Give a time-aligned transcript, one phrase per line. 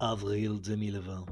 [0.00, 1.24] Avril 2020.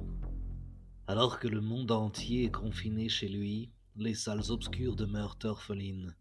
[1.09, 6.15] Alors que le monde entier est confiné chez lui, les salles obscures demeurent orphelines.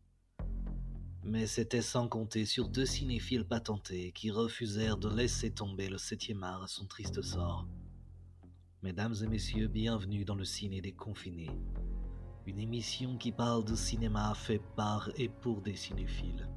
[1.24, 6.44] Mais c'était sans compter sur deux cinéphiles patentés qui refusèrent de laisser tomber le septième
[6.44, 7.68] art à son triste sort.
[8.82, 11.52] Mesdames et messieurs, bienvenue dans le ciné des confinés.
[12.48, 16.50] Une émission qui parle de cinéma fait par et pour des cinéphiles.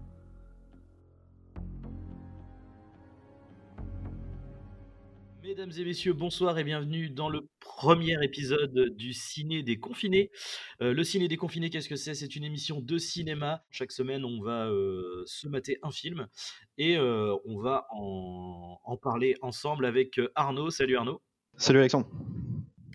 [5.45, 10.31] Mesdames et messieurs, bonsoir et bienvenue dans le premier épisode du Ciné des Confinés.
[10.81, 12.15] Euh, le Ciné des Confinés, qu'est-ce que c'est?
[12.15, 13.63] C'est une émission de cinéma.
[13.71, 16.29] Chaque semaine, on va euh, se mater un film
[16.79, 20.71] et euh, on va en, en parler ensemble avec Arnaud.
[20.71, 21.21] Salut Arnaud.
[21.59, 22.09] Salut Alexandre.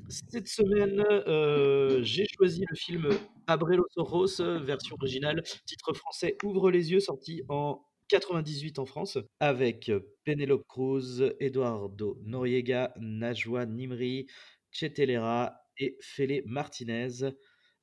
[0.07, 3.09] Cette semaine, euh, j'ai choisi le film
[3.45, 9.91] Abrelos Oros, version originale, titre français Ouvre les yeux, sorti en 98 en France, avec
[10.25, 14.25] Penelope Cruz, Eduardo Noriega, Najwa Nimri,
[14.71, 17.29] Chetelera et Fele Martinez,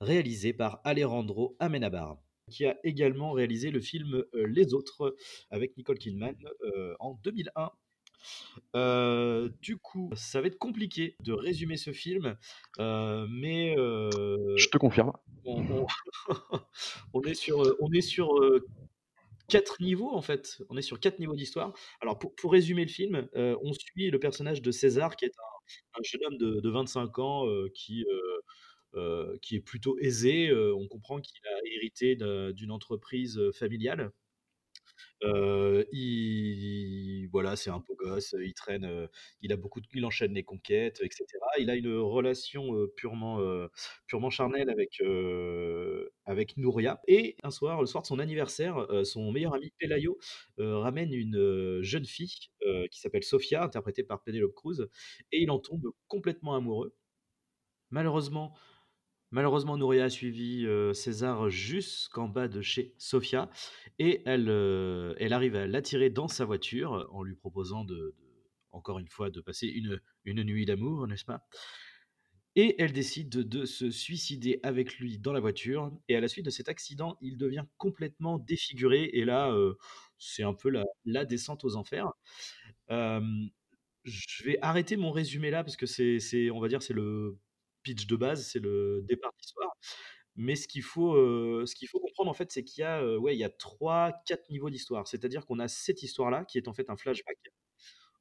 [0.01, 2.19] réalisé par Alejandro Amenabar,
[2.51, 5.17] qui a également réalisé le film euh, Les Autres
[5.51, 7.71] avec Nicole Kidman euh, en 2001.
[8.75, 12.37] Euh, du coup, ça va être compliqué de résumer ce film,
[12.81, 15.13] euh, mais euh, Je te confirme.
[15.45, 15.87] on, on-
[17.15, 18.67] on est sur, euh, on est sur euh,
[19.49, 20.63] quatre niveaux en fait.
[20.71, 21.73] On est sur quatre niveaux d'histoire.
[22.01, 26.01] Alors pour, résumer le film, euh, on suit le personnage de César, qui est un,
[26.01, 28.05] un jeune homme de, de 25 ans euh, qui
[28.95, 30.53] euh, qui est plutôt aisé.
[30.53, 34.11] On comprend qu'il a hérité d'un- d'une entreprise familiale.
[35.23, 39.07] Euh, il, voilà, c'est un beau gosse, il traîne, euh,
[39.41, 41.25] il a beaucoup il enchaîne les conquêtes, etc.
[41.59, 43.41] Il a une relation euh, purement,
[44.07, 45.01] purement charnelle avec,
[46.25, 47.01] avec Nouria.
[47.09, 50.19] Et un soir, le soir de son anniversaire, son meilleur ami Pelayo
[50.59, 52.51] ramène une jeune fille
[52.91, 54.89] qui s'appelle Sofia, interprétée par Penelope Cruz,
[55.33, 56.95] et il en tombe complètement amoureux.
[57.91, 58.55] Malheureusement,
[59.33, 63.51] Malheureusement, Nouria a suivi euh, César jusqu'en bas de chez Sofia
[63.99, 68.15] et elle, euh, elle arrive à l'attirer dans sa voiture en lui proposant de,
[68.71, 71.45] encore une fois de passer une, une nuit d'amour, n'est-ce pas?
[72.55, 75.93] Et elle décide de, se suicider avec lui dans la voiture.
[76.09, 79.11] Et à la suite de cet accident, il devient complètement défiguré.
[79.13, 79.75] Et là, euh,
[80.19, 80.71] c'est un peu
[81.05, 82.13] la, descente aux enfers.
[82.89, 87.37] Je vais arrêter mon résumé là parce que c'est, on va dire, c'est le
[87.87, 89.77] pitch de base, c'est le départ d'histoire.
[90.37, 93.01] Mais ce qu'il faut, euh, ce qu'il faut comprendre en fait, c'est qu'il y a,
[93.03, 95.07] euh, ouais, il y a trois, quatre niveaux d'histoire.
[95.09, 97.39] C'est-à-dire qu'on a cette histoire-là qui est en fait un flashback.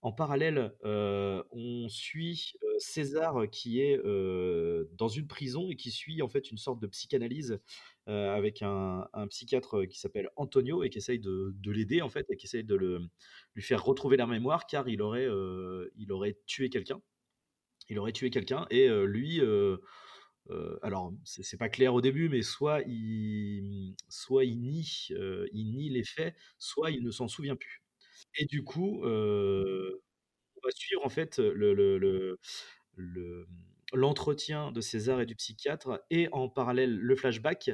[0.02, 3.98] En parallèle, euh, on suit César qui est
[4.98, 7.60] dans une prison et qui suit en fait une sorte de psychanalyse
[8.06, 12.28] avec un, un psychiatre qui s'appelle Antonio et qui essaye de, de l'aider en fait
[12.30, 13.02] et qui essaye de le,
[13.56, 15.28] lui faire retrouver la mémoire car il aurait,
[15.96, 17.02] il aurait tué quelqu'un.
[17.90, 19.42] Il aurait tué quelqu'un et lui,
[20.82, 25.08] alors c'est pas clair au début, mais soit il, soit il nie,
[25.54, 27.84] il nie les faits, soit il ne s'en souvient plus.
[28.38, 29.08] Et du coup, on
[30.64, 32.40] va suivre en fait le, le- le-
[32.96, 33.48] le-
[33.94, 37.72] l'entretien de César et du psychiatre et en parallèle le flashback.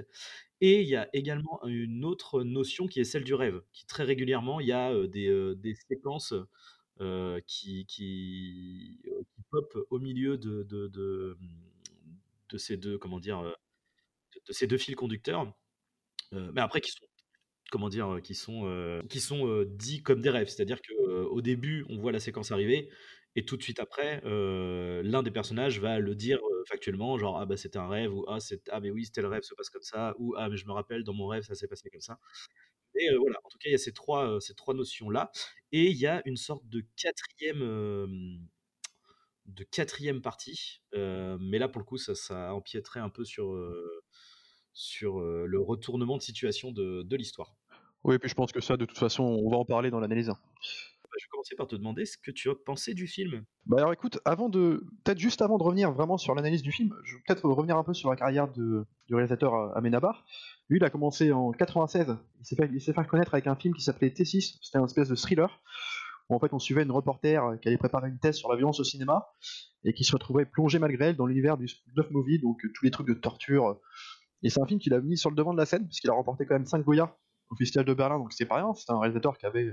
[0.61, 4.03] Et il y a également une autre notion qui est celle du rêve, qui très
[4.03, 6.33] régulièrement, il y a des, séquences
[7.47, 8.99] qui, qui
[9.89, 11.37] au milieu de, de, de,
[12.57, 13.53] ces deux, comment dire, euh,
[14.49, 15.53] ces deux fils conducteurs,
[16.33, 17.05] euh, mais après qui sont
[17.71, 20.49] comment dire, qui sont, euh, qui sont euh, dits comme des rêves.
[20.49, 22.89] C'est-à-dire qu'au début, on voit la séquence arriver,
[23.35, 27.39] et tout de suite après, euh, l'un des personnages va le dire euh, factuellement, genre
[27.39, 29.49] ah bah c'était un rêve, ou ah, c'est, ah mais oui, c'était le rêve, ça
[29.49, 31.67] se passe comme ça, ou ah mais je me rappelle, dans mon rêve, ça s'est
[31.67, 32.19] passé comme ça.
[32.95, 35.31] Et euh, voilà, en tout cas, il y a ces trois, euh, ces trois notions-là,
[35.71, 38.07] et il y a une sorte de quatrième, euh,
[39.45, 43.53] de quatrième partie, euh, mais là, pour le coup, ça, ça empiéterait un peu sur,
[43.53, 44.03] euh,
[44.73, 47.55] sur euh, le retournement de situation de, de l'histoire.
[48.03, 50.27] Oui, puis je pense que ça, de toute façon, on va en parler dans l'analyse.
[50.27, 53.43] Bah, je vais commencer par te demander ce que tu as pensé du film.
[53.65, 56.95] Bah alors écoute, avant de, peut-être juste avant de revenir vraiment sur l'analyse du film,
[57.03, 60.25] je vais peut-être revenir un peu sur la carrière de, du réalisateur Amenabar.
[60.69, 62.15] Lui, il a commencé en 96.
[62.39, 64.57] Il s'est fait, fait connaître avec un film qui s'appelait T6.
[64.61, 65.61] C'était un espèce de thriller
[66.31, 68.55] où en fait on suivait une reporter euh, qui allait préparer une thèse sur la
[68.55, 69.27] violence au cinéma
[69.83, 72.85] et qui se retrouvait plongée malgré elle dans l'univers du snuff movie, donc euh, tous
[72.85, 73.79] les trucs de torture.
[74.43, 76.09] Et c'est un film qu'il a mis sur le devant de la scène parce qu'il
[76.09, 77.15] a remporté quand même 5 Goya
[77.49, 78.73] au Festival de Berlin, donc c'est pas rien.
[78.73, 79.69] C'était un réalisateur qui avait,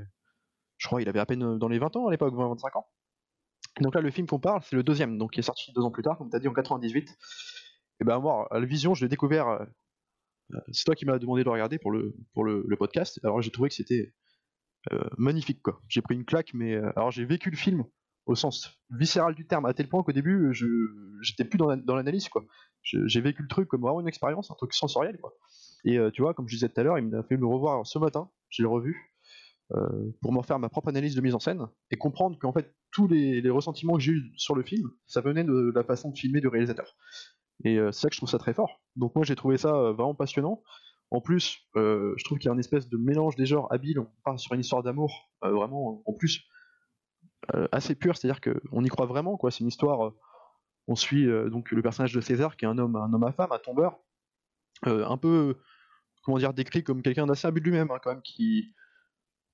[0.79, 2.87] je crois, il avait à peine euh, dans les 20 ans à l'époque, 20-25 ans.
[3.81, 5.91] Donc là, le film qu'on parle, c'est le deuxième, donc qui est sorti deux ans
[5.93, 7.09] plus tard, comme tu as dit, en 98.
[8.01, 9.49] Et ben moi, à la vision, je l'ai découvert.
[9.49, 9.65] euh,
[10.55, 13.21] euh, c'est toi qui m'as demandé de le regarder pour le, pour le, le podcast.
[13.25, 14.13] Alors j'ai trouvé que c'était euh,
[15.17, 15.81] magnifique, quoi.
[15.89, 17.85] J'ai pris une claque, mais euh, alors j'ai vécu le film
[18.27, 20.67] au sens viscéral du terme, à tel point qu'au début, je
[21.23, 22.45] j'étais plus dans l'analyse, quoi.
[22.83, 25.33] J'ai vécu le truc comme vraiment une expérience, un truc sensoriel, quoi.
[25.85, 27.99] Et tu vois, comme je disais tout à l'heure, il m'a fait me revoir ce
[27.99, 29.15] matin, j'ai revu,
[30.21, 33.09] pour m'en faire ma propre analyse de mise en scène, et comprendre qu'en fait, tous
[33.09, 36.19] les, les ressentiments que j'ai eu sur le film, ça venait de la façon de
[36.19, 36.97] filmer du réalisateur.
[37.65, 38.83] Et c'est ça que je trouve ça très fort.
[38.95, 40.63] Donc moi, j'ai trouvé ça vraiment passionnant.
[41.11, 43.99] En plus, euh, je trouve qu'il y a un espèce de mélange des genres habile.
[43.99, 46.45] On part sur une histoire d'amour, euh, vraiment, en plus,
[47.55, 48.17] euh, assez pure.
[48.17, 49.39] C'est-à-dire qu'on y croit vraiment.
[49.51, 50.13] C'est une histoire.
[50.87, 53.53] on suit donc le personnage de César, qui est un homme, un homme à femme,
[53.53, 53.99] un tombeur,
[54.85, 55.59] un peu,
[56.23, 58.75] comment dire, décrit comme quelqu'un d'assez habile lui-même, hein, quand même, qui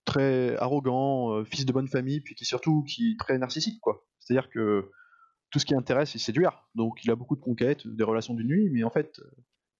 [0.04, 4.06] très arrogant, fils de bonne famille, puis qui surtout qui très narcissique, quoi.
[4.18, 4.90] C'est-à-dire que
[5.50, 6.68] tout ce qui intéresse, c'est séduire.
[6.74, 9.20] Donc il a beaucoup de conquêtes, des relations d'une nuit, mais en fait,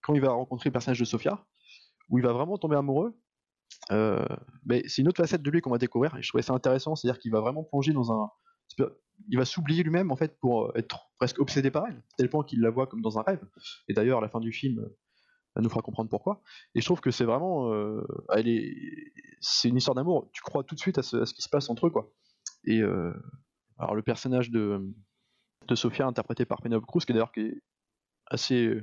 [0.02, 1.44] quand il va rencontrer le personnage de Sophia,
[2.08, 3.16] où il va vraiment tomber amoureux.
[3.90, 4.24] Euh,
[4.64, 6.94] mais c'est une autre facette de lui qu'on va découvrir et je trouvais ça intéressant,
[6.94, 8.30] c'est-à-dire qu'il va vraiment plonger dans un,
[9.28, 12.60] il va s'oublier lui-même en fait pour être presque obsédé par elle, tel point qu'il
[12.60, 13.42] la voit comme dans un rêve.
[13.88, 14.86] Et d'ailleurs, la fin du film,
[15.60, 16.42] nous fera comprendre pourquoi.
[16.74, 18.04] Et je trouve que c'est vraiment, euh,
[19.40, 20.28] c'est une histoire d'amour.
[20.32, 22.12] Tu crois tout de suite à ce, qui se passe entre eux, quoi.
[22.64, 23.12] Et euh,
[23.78, 24.80] alors le personnage de
[25.68, 27.62] de Sophia interprété par Penelope Cruz, qui est d'ailleurs est
[28.26, 28.80] assez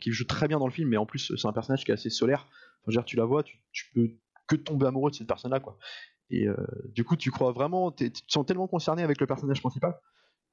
[0.00, 1.94] qui joue très bien dans le film, mais en plus, c'est un personnage qui est
[1.94, 2.48] assez solaire.
[2.86, 3.58] Enfin, tu la vois, tu,
[3.94, 4.10] peux
[4.46, 5.78] que tomber amoureux de cette personne-là, quoi.
[6.30, 6.56] Et euh,
[6.94, 9.98] du coup, tu crois vraiment, tu te sens tellement concerné avec le personnage principal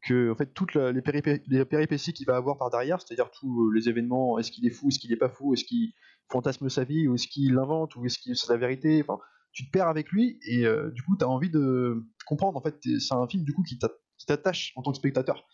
[0.04, 3.90] que, en fait, toutes les, péripéties qu'il va avoir par derrière, c'est-à-dire tous euh, les
[3.90, 5.94] événements, est-ce qu'il est fou, est-ce qu'il est pas fou, est-ce qu'il
[6.30, 9.20] fantasme sa vie, ou est-ce qu'il l'invente, ou est-ce que c'est la vérité, enfin,
[9.52, 12.62] tu te perds avec lui, et euh, du coup, tu as envie de comprendre, en
[12.62, 13.78] fait, c'est un film, du coup, qui
[14.26, 15.46] t'attache en tant que spectateur.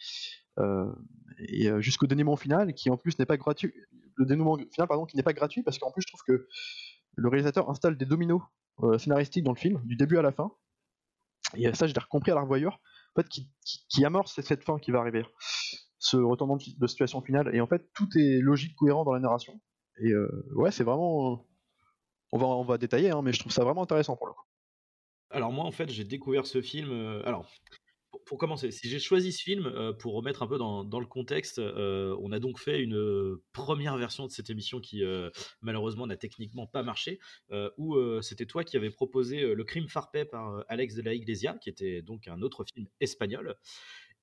[0.59, 0.91] Euh,
[1.39, 3.73] et euh, jusqu'au dénouement final, qui en plus n'est pas gratuit.
[4.15, 6.47] Le dénouement final, pardon, qui n'est pas gratuit, parce qu'en plus, je trouve que
[7.15, 8.41] le réalisateur installe des dominos
[8.99, 10.51] scénaristiques dans le film, du début à la fin.
[11.55, 12.79] Et ça, je l'ai compris à la revoyure,
[13.15, 13.49] en fait, qui,
[13.89, 15.25] qui, amorce cette fin qui va arriver,
[15.97, 17.55] ce retournement de situation finale.
[17.55, 19.59] Et en fait, tout est logique, cohérent dans la narration.
[19.99, 20.13] Et
[20.53, 21.47] ouais, c'est vraiment.
[22.31, 24.43] On va, on va détailler, hein, mais je trouve ça vraiment intéressant pour le coup.
[25.29, 26.91] Alors moi, en fait, j'ai découvert ce film.
[27.25, 27.49] alors,
[28.25, 31.59] pour, commencer, si j'ai choisi ce film, euh, pour remettre un peu dans, le contexte,
[31.59, 35.03] euh, on a donc fait une euh, première version de cette émission qui
[35.61, 37.19] malheureusement n'a techniquement pas marché,
[37.77, 41.69] où c'était toi qui avais proposé Le crime farpé par Alex de la Iglesia, qui
[41.69, 43.55] était donc un autre film espagnol.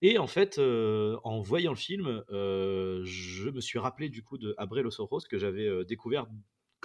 [0.02, 4.80] Et en fait, en voyant le film, je me suis rappelé du coup de Abre
[4.80, 6.26] los que j'avais découvert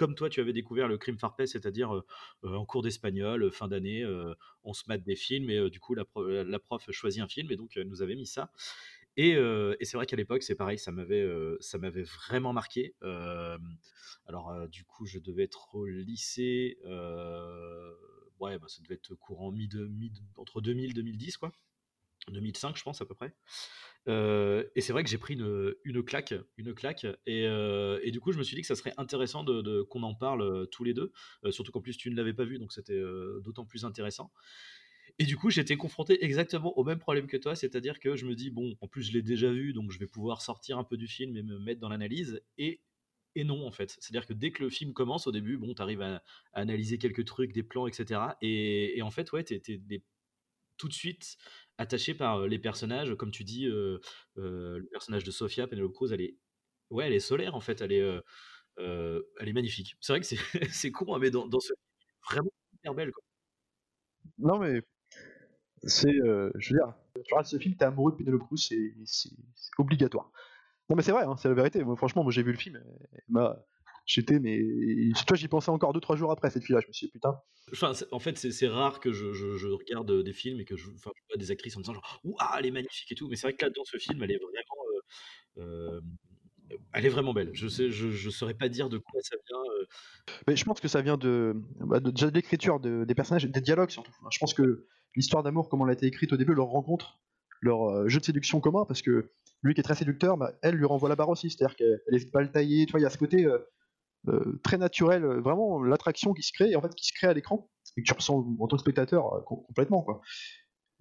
[0.00, 2.06] comme toi, tu avais découvert le crime farpé, c'est-à-dire euh,
[2.44, 4.02] euh, en cours d'espagnol, euh, fin d'année,
[4.64, 6.06] on se mate des films et du coup la,
[6.58, 8.50] prof choisit un film et donc elle nous avait mis ça.
[9.18, 9.34] Et,
[9.82, 11.26] c'est vrai qu'à l'époque, c'est pareil, ça m'avait,
[12.02, 12.94] vraiment marqué.
[14.26, 16.78] alors, du coup, je devais être au lycée.
[16.86, 19.68] ouais, bah, ça devait être courant mi
[20.38, 21.52] entre 2000 et 2010, quoi.
[22.28, 23.34] 2005, je pense, à peu près
[24.06, 28.38] et c'est vrai que j'ai pris une, claque, une claque, et, et, du coup je
[28.38, 31.12] me suis dit que ça serait intéressant de, qu'on en parle tous les deux,
[31.50, 33.00] surtout qu'en plus tu ne l'avais pas vu, donc c'était
[33.42, 34.32] d'autant plus intéressant.
[35.18, 38.34] Et du coup j'étais confronté exactement au même problème que toi, c'est-à-dire que je me
[38.34, 40.96] dis bon, en plus je l'ai déjà vu, donc je vais pouvoir sortir un peu
[40.96, 42.80] du film et me mettre dans l'analyse, et
[43.36, 43.96] non en fait.
[44.00, 47.24] C'est-à-dire que dès que le film commence, au début, bon, tu arrives à, analyser quelques
[47.26, 48.20] trucs, des plans, etc.
[48.40, 49.60] Et, et en fait, ouais, t'es,
[50.80, 51.36] tout de suite
[51.80, 56.36] attaché par les personnages, comme tu dis, le personnage de Sophia, Penelope Cruz, elle est,
[56.90, 58.20] ouais, elle est solaire en fait, elle est,
[58.76, 59.96] elle est magnifique.
[60.00, 60.36] C'est vrai que c'est,
[60.70, 61.72] c'est con, hein, mais dans, dans ce
[62.30, 63.12] vraiment hyper belle.
[64.38, 64.82] Non mais
[65.84, 69.30] c'est, je veux dire, tu regardes ce film, t'es amoureux de Penelope Cruz, c'est, c'est,
[69.78, 70.30] obligatoire.
[70.90, 71.82] Non mais c'est vrai, hein, c'est la vérité.
[71.82, 72.82] Moi, franchement, moi j'ai vu le film,
[74.06, 74.60] j'étais mais
[75.26, 76.80] toi j'y pensais encore 2-3 jours après cette fille-là.
[76.82, 77.34] Je me suis dit putain.
[77.72, 81.10] Enfin, en fait, c'est rare que je, je, regarde des films et que je, enfin,
[81.28, 83.28] vois des actrices en disant genre ah elle est magnifique et tout.
[83.28, 84.58] Mais c'est vrai que là dans ce film, elle est vraiment
[85.58, 86.00] euh,
[86.92, 87.50] elle est vraiment belle.
[87.52, 89.62] Je sais, je, je saurais pas dire de quoi ça vient.
[90.46, 93.44] Mais je pense que ça vient de, bah, de déjà de l'écriture de, des personnages,
[93.44, 94.12] des dialogues surtout.
[94.30, 97.20] Je pense que l'histoire d'amour, comme elle a été écrite au début, leur rencontre,
[97.60, 99.30] leur jeu de séduction commun, parce que
[99.62, 101.50] lui qui est très séducteur, bah, elle lui renvoie la barre aussi.
[101.50, 102.86] C'est-à-dire qu'elle est pas le tailler.
[102.86, 103.58] Tu vois, il y a ce côté euh,
[104.62, 107.70] très naturel, euh, vraiment l'attraction qui se crée, en fait, qui se crée à l'écran,
[107.96, 110.20] et que tu ressens en tant que spectateur euh, complètement, quoi.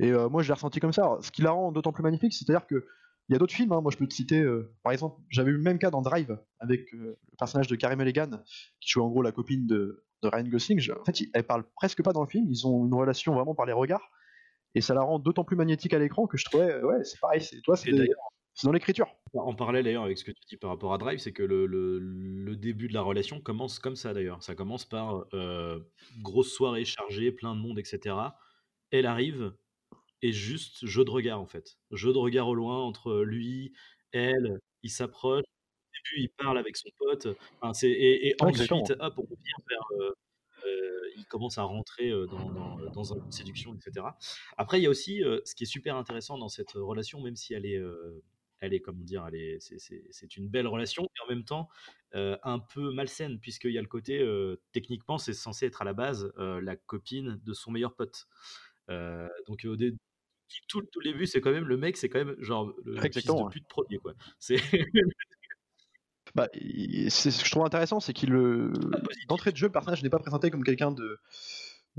[0.01, 1.17] Et moi, je l'ai ressenti comme ça.
[1.19, 2.87] Ce qui la rend d'autant plus magnifique, c'est-à-dire que
[3.27, 3.81] il y a d'autres films, hein.
[3.81, 4.43] moi je peux te citer,
[4.81, 8.41] par exemple, j'avais eu le même cas dans Drive, avec le personnage de Carey Mulligan,
[8.79, 10.79] qui joue en gros la copine de, Ryan Gosling.
[10.99, 13.65] En fait, elle parle presque pas dans le film, ils ont une relation vraiment par
[13.65, 14.09] les regards,
[14.73, 17.41] et ça la rend d'autant plus magnétique à l'écran que je trouvais, ouais, c'est pareil,
[17.41, 17.91] c'est toi, c'est
[18.59, 19.07] c'est dans l'écriture.
[19.33, 22.55] En parallèle d'ailleurs avec ce que tu dis par rapport à Drive, c'est que le,
[22.57, 24.43] début de la relation commence comme ça d'ailleurs.
[24.43, 25.79] Ça commence par euh,
[26.21, 28.17] grosse soirée chargée, plein de monde, etc.
[28.91, 29.53] Elle arrive,
[30.21, 31.77] et juste jeu de regard, en fait.
[31.91, 33.71] Jeu de regard au loin entre lui,
[34.11, 35.45] elle, il s'approche.
[35.45, 37.27] Au début, il parle avec son pote,
[37.61, 40.15] enfin, c'est et ensuite, hop, on revient vers, heu
[40.65, 44.17] heu, il commence à rentrer, heu, dans dans dans un jeu de séduction, et cetera.
[44.57, 47.53] Après, il y a aussi, ce qui est super intéressant dans cette relation, même si
[47.53, 47.81] elle est,
[48.61, 49.25] elle est, comment dire?
[49.27, 51.69] Elle est c'est une belle relation et en même temps,
[52.13, 54.25] un peu malsaine puisqu'il y a le côté,
[54.71, 58.27] techniquement, c'est censé être à la base, la copine de son meilleur pote.
[59.47, 59.93] Donc au dé
[60.67, 63.25] tout tout le début, c'est quand même le mec, c'est quand même genre le fils
[63.25, 64.13] de pute 1er quoi.
[64.39, 64.57] C'est
[66.35, 68.31] Bah, c'est ce que je trouve intéressant, c'est qu'il,
[69.27, 71.17] d'entrée de jeu, le personnage n'est pas présenté comme quelqu'un de,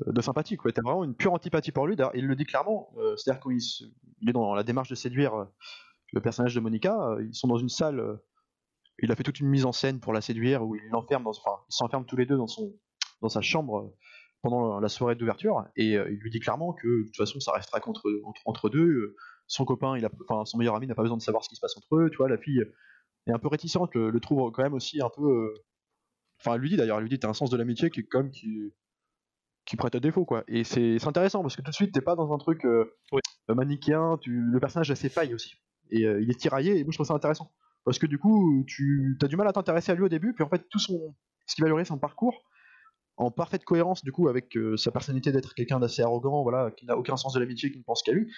[0.07, 0.73] de sympathique, quoi.
[0.73, 1.97] Tu as vraiment une pure antipathie pour lui.
[1.97, 3.85] D'ailleurs, il le dit clairement, c'est-à-dire qu'il se
[4.23, 5.47] il est dans la démarche de séduire,
[6.13, 8.19] le personnage de Monica, heu, ils sont dans une salle, heu,
[9.03, 11.31] il a fait toute une mise en scène pour la séduire où il l'enferme dans
[11.31, 12.75] enfin, ils s'enferment tous les 2 dans son
[13.23, 13.91] dans sa chambre, heu,
[14.43, 17.81] pendant la soirée d'ouverture et il lui dit clairement que de toute façon ça restera
[17.81, 19.17] qu'entre entre entre 2, heu,
[19.49, 21.57] son copain, il a enfin son meilleur ami n'a pas besoin de savoir ce qui
[21.57, 22.29] se passe entre eux, tu vois?
[22.29, 22.63] La fille
[23.29, 25.55] est un peu réticente, le le trouve quand même aussi un peu,
[26.41, 28.01] enfin elle lui dit d'ailleurs, elle lui dit: «Tu as un sens de l'amitié qui
[28.01, 28.75] est qui
[29.67, 32.03] qui prête à défaut, quoi» et c'est intéressant parce que tout de suite, tu es
[32.03, 32.67] pas dans un truc,
[33.13, 33.21] Oui.
[33.49, 35.57] manichéen, tu le personnage a ses failles aussi
[35.93, 37.51] et heu, il est tiraillé et moi je trouve ça intéressant.
[37.85, 40.45] Parce que du coup, tu as du mal à t'intéresser à lui au début, puis
[40.45, 41.15] en fait tout son
[41.47, 42.45] ce qui va lui son parcours,
[43.17, 46.87] en parfaite cohérence du coup avec, heu, sa personnalité d'être quelqu'un d'assez arrogant, voilà, qui
[46.87, 48.33] n'a aucun sens de l'amitié, qui ne pense qu'à lui.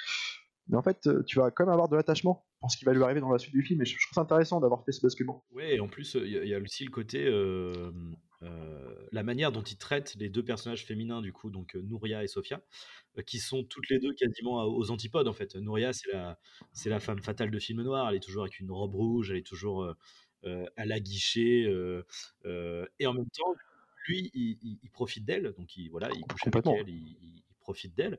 [0.68, 2.92] Mais en fait, heu, tu vas quand même avoir de l'attachement pour ce qui va
[2.94, 4.92] lui arriver dans la suite du film et je je trouve ça intéressant d'avoir fait
[4.92, 5.44] ce basculement.
[5.50, 7.92] Ouais et en plus, il y a il y a aussi le côté, heu,
[9.12, 12.64] la manière dont il traite les 2 personnages féminins du coup, donc Nouria et Sofia,
[13.26, 15.54] qui sont toutes les 2 quasiment aux antipodes en fait.
[15.56, 16.38] Nouria, c'est la
[16.72, 19.36] c'est la femme fatale de film noir, elle est toujours avec une robe rouge, elle
[19.38, 19.86] est toujours,
[20.44, 22.04] à l'aguichée, heu
[22.46, 23.60] heu et en même temps,
[24.08, 27.18] lui, il il il profite d'elle, donc il voilà, il couche avec elle, il
[27.50, 28.18] il profite d'elle,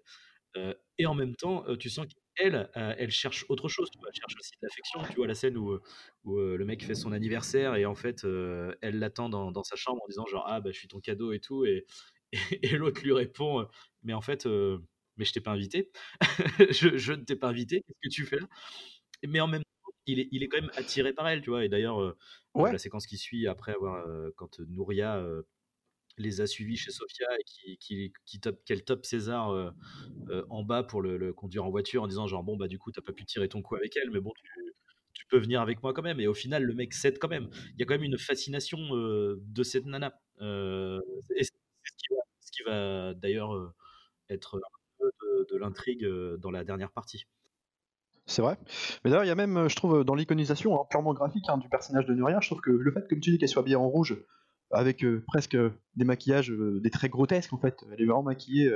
[1.00, 4.10] et en même temps, tu sens qu'elle, heu, elle cherche autre chose, tu vois?
[4.10, 5.02] Elle cherche aussi de l'affection.
[5.10, 5.82] Tu vois la scène où, heu
[6.24, 8.24] où, heu, le mec fait son anniversaire et en fait,
[8.82, 11.32] elle l'attend dans dans sa chambre en disant genre: «Ah bah, je suis ton cadeau
[11.34, 11.86] et tout» et
[12.32, 12.34] et
[12.76, 13.68] et l'autre lui répond,
[14.04, 14.46] «Mais en fait,
[15.18, 15.92] mais je t'ai pas invité.
[16.72, 18.48] Je je ne t'ai pas invité, qu'est-ce que tu fais là?»
[19.28, 21.66] mais en même temps, il est il est quand même attiré par elle, tu vois?
[21.66, 22.16] Et d'ailleurs,
[22.56, 25.24] Ouais, la séquence qui suit après avoir, quand Nouria,
[26.18, 29.72] les a suivis chez Sofia et qui qui qui top qu'elle top César, heu
[30.30, 32.92] heu, en bas pour le conduire en voiture en disant genre: «Bon bah, du coup,
[32.92, 34.34] tu as pas pu tirer ton coup avec elle, mais bon,
[35.14, 37.50] tu peux venir avec moi quand même» et au final, le mec cède quand même.
[37.76, 41.54] Il y a quand même une fascination, heu, de cette nana, et c'est
[42.42, 43.74] ce qui va d'ailleurs,
[44.30, 44.60] être
[45.52, 46.06] de l'intrigue,
[46.40, 47.26] dans la dernière partie.
[48.26, 48.58] c'est vrai.
[49.04, 51.68] Mais d'ailleurs, il y a même, je trouve, dans l'iconisation, hein, purement graphique, hein, du
[51.70, 53.88] personnage de Nuria, je trouve que le fait, comme tu dis, qu'elle soit habillée en
[53.90, 54.18] rouge,
[54.74, 57.76] avec, heu, presque, heu, des maquillages, heu, des traits grotesques en fait.
[57.92, 58.72] Elle est vraiment maquillée,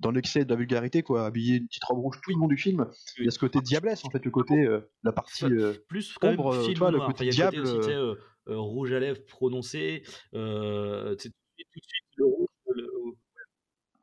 [0.00, 2.48] dans l'excès de la vulgarité quoi, habillée une petite robe rouge tout Oui, le long
[2.48, 2.86] du film.
[3.22, 3.28] Il y oui.
[3.28, 6.78] a ce côté diablesse en fait, le côté, heu, la partie, heu, plus ombre, film
[6.78, 7.10] vois, le noir.
[7.10, 8.16] Enfin, côté il y a côté diable, aussi, heu,
[8.46, 12.86] rouge à lèvres prononcé, tout de suite le rouge, le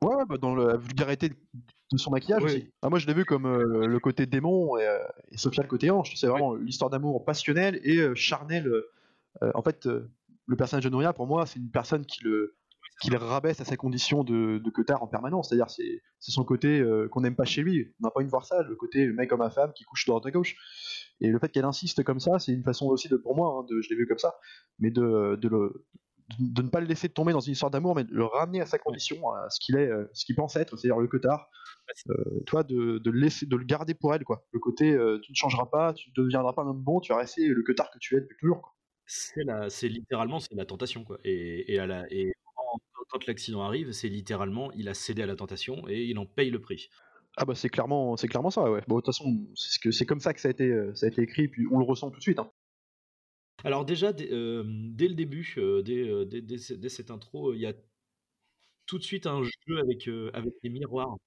[0.03, 2.69] ouais, bah, dans la vulgarité de son maquillage oui, aussi.
[2.81, 4.87] Ah moi je l'ai vu comme, le côté démon et
[5.31, 6.13] et Sophia le côté ange.
[6.15, 8.71] C'est oui, vraiment l'histoire d'amour passionnelle et charnelle,
[9.41, 9.87] en fait,
[10.47, 12.57] le personnage de Nouria, pour moi, c'est une personne qui le
[13.01, 15.49] qui le rabaisse à sa condition de de queutard en permanence.
[15.49, 17.93] C'est-à-dire, c'est son côté, heu, qu'on n'aime pas chez lui.
[18.01, 20.05] On n'a pas envie de voir ça, le côté mec homme à femme qui couche
[20.05, 20.55] de droite à gauche.
[21.21, 23.65] Et le fait qu'elle insiste comme ça, c'est une façon aussi de pour moi, hein,
[23.69, 24.35] de je l'ai vu comme ça,
[24.79, 25.85] mais de de le
[26.39, 28.65] de ne pas le laisser tomber dans une histoire d'amour, mais de le ramener à
[28.65, 31.07] sa condition, à ce qu'il est, heu, ce qu'il pense être, c'est-à-dire le
[32.09, 34.45] Heu, tu vois, de de le laisser de le garder pour elle, quoi.
[34.51, 37.11] Le côté, heu, tu ne changeras pas, tu ne deviendras pas un homme bon, tu
[37.13, 38.76] vas rester le queutard que tu es depuis toujours.
[39.07, 42.33] C'est la c'est littéralement, c'est la tentation, quoi et et à la et
[43.09, 46.49] quand l'accident arrive, c'est littéralement, il a cédé à la tentation et il en paye
[46.49, 46.89] le prix.
[47.37, 48.81] Ah bah c'est clairement, c'est clairement ça, ouais.
[48.87, 50.93] Bon, de toute façon, c'est ce que c'est comme ça que ça a été, heu,
[50.95, 52.51] ça a été écrit, puis on le ressent tout de suite, hein.
[53.63, 57.61] Alors déjà, dès, dès le début, dès, heu, dès dès ce dès cette intro, il
[57.61, 57.73] y a
[58.85, 61.17] tout de suite un jeu avec, les miroirs.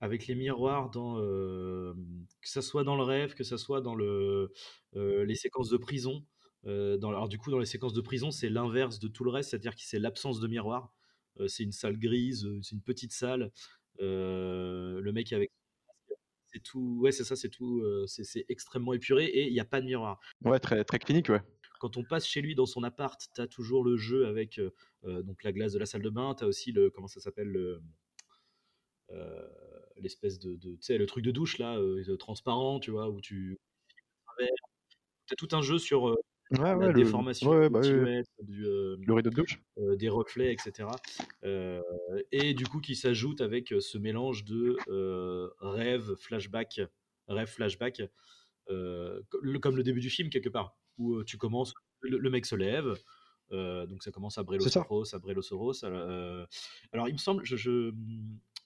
[0.00, 4.52] Avec les miroirs dans, que ça soit dans le rêve, que ça soit dans le,
[4.94, 6.24] les séquences de prison,
[6.64, 9.50] dans alors du coup, dans les séquences de prison, c'est l'inverse de tout le reste,
[9.50, 10.92] c'est-à-dire que c'est l'absence de miroir.
[11.40, 13.50] Heu, c'est une salle grise, heu, c'est une petite salle,
[13.98, 15.50] le mec avec
[16.46, 19.64] c'est tout ouais, c'est ça, c'est tout, heu, c'est extrêmement épuré et il y a
[19.66, 20.18] pas de miroir.
[20.44, 21.42] Ouais, très très clinique, ouais.
[21.80, 24.60] Quand on passe chez lui dans son appart, tu as toujours le jeu avec,
[25.04, 27.80] donc la glace de la salle de bain, tu as aussi le comment ça s'appelle?
[29.96, 31.78] L'espèce de de tu sais, le truc de douche là,
[32.18, 33.08] transparent, tu vois?
[33.10, 33.58] Où tu
[34.26, 34.50] travers
[35.26, 36.16] tu as tout un jeu sur,
[36.50, 36.92] Ouais, ouais, le...
[36.92, 39.60] déformation ouais, bah, du, euh, le rideau de douche.
[39.78, 40.88] euh, des reflets, etc.
[41.44, 41.82] Euh,
[42.32, 46.80] et du coup, qui s'ajoute avec euh, ce mélange de euh, rêve, flashback,
[47.28, 48.02] rêve, flashback,
[48.70, 52.30] euh, le- comme le début du film, quelque part, où euh, tu commences, le, le
[52.30, 52.94] mec se lève,
[53.52, 54.42] euh, donc ça commence à.
[54.42, 55.84] Brelosoros, à Brelosoros.
[55.84, 56.46] euh,
[56.92, 57.92] alors, il me semble, je, je-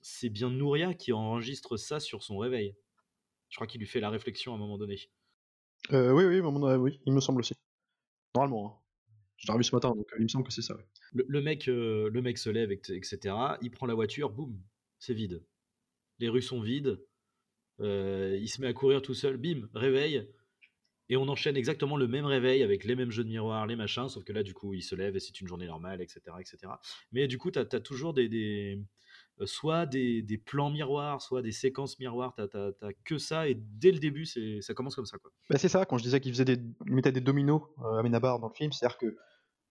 [0.03, 2.75] c'est bien Nouria qui enregistre ça sur son réveil.
[3.49, 4.99] Je crois qu'il lui fait la réflexion à un moment donné.
[5.93, 7.55] Euh, oui, oui, avis, oui, il me semble aussi.
[8.35, 8.67] Normalement.
[8.67, 8.79] Hein.
[9.37, 10.77] Je l'ai revu ce matin, donc euh, il me semble que c'est ça.
[11.13, 13.19] Le, mec, euh, le mec se lève, etc.
[13.61, 14.63] Il prend la voiture, boum,
[14.99, 15.45] c'est vide.
[16.21, 17.01] Les rues sont vides.
[17.81, 20.29] euh, il se met à courir tout seul, bim, réveil.
[21.09, 24.09] Et on enchaîne exactement le même réveil avec les mêmes jeux de miroir, les machins,
[24.09, 26.21] sauf que là, du coup, il se lève et c'est une journée normale, etc.
[26.39, 26.73] etc.
[27.11, 28.79] Mais du coup, tu toujours des,
[29.47, 32.35] soit des, plans miroirs, soit des séquences miroirs.
[32.37, 35.19] Tu n'as que ça et dès le début, ça commence comme ça.
[35.51, 38.39] Bah, c'est ça, quand je disais qu'il faisait des, mettait des dominos euh, à Menabar
[38.39, 39.17] dans le film, c'est-à-dire que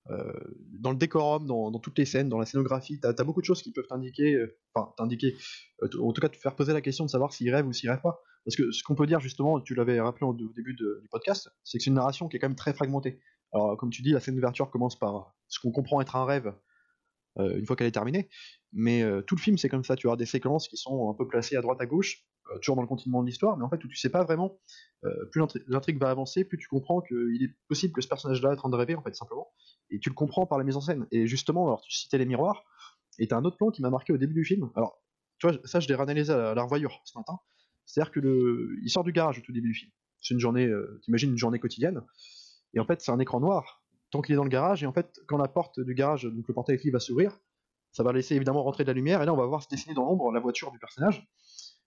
[0.09, 0.33] euh,
[0.79, 3.45] dans le décorum, dans, dans toutes les scènes, dans la scénographie, t'as as beaucoup de
[3.45, 7.09] choses qui peuvent t'indiquer, euh, euh, en tout cas te faire poser la question de
[7.09, 8.19] savoir s'il rêve ou s'il rêve pas.
[8.43, 11.77] Parce que ce qu'on peut dire justement, tu l'avais rappelé au, début du podcast, c'est
[11.77, 13.19] que c'est une narration qui est quand même très fragmentée.
[13.53, 16.51] Alors comme tu dis, la scène d'ouverture commence par ce qu'on comprend être un rêve
[17.39, 18.29] euh, une fois qu'elle est terminée,
[18.73, 21.13] mais euh, tout le film c'est comme ça, tu as des séquences qui sont un
[21.13, 23.69] peu placées à droite à gauche, euh, toujours dans le continuement de l'histoire, mais en
[23.69, 24.59] fait où tu sais pas vraiment
[25.31, 28.53] plus l'intri- l'intrigue va avancer, plus tu comprends qu'il est possible que ce personnage-là est
[28.53, 29.51] en train de rêver, en fait, simplement.
[29.89, 31.07] Et tu le comprends par la mise en scène.
[31.11, 32.63] Et justement, alors tu citais les miroirs,
[33.17, 34.69] et t'as un autre plan qui m'a marqué au début du film.
[34.75, 35.01] Alors,
[35.39, 37.39] tu vois, ça, je l'ai réanalysé à la, à la revoyure ce matin.
[37.85, 38.19] C'est-à-dire que
[38.83, 39.91] il sort du garage au tout début du film.
[40.19, 40.71] C'est une journée,
[41.01, 42.03] t'imagines une journée quotidienne.
[42.75, 43.80] Et en fait, c'est un écran noir
[44.11, 44.83] tant qu'il est dans le garage.
[44.83, 47.39] Et en fait, quand la porte du garage, donc le portail va s'ouvrir,
[47.91, 49.21] ça va laisser évidemment rentrer de la lumière.
[49.21, 51.27] Et là, on va voir se dessiner dans l'ombre la voiture du personnage.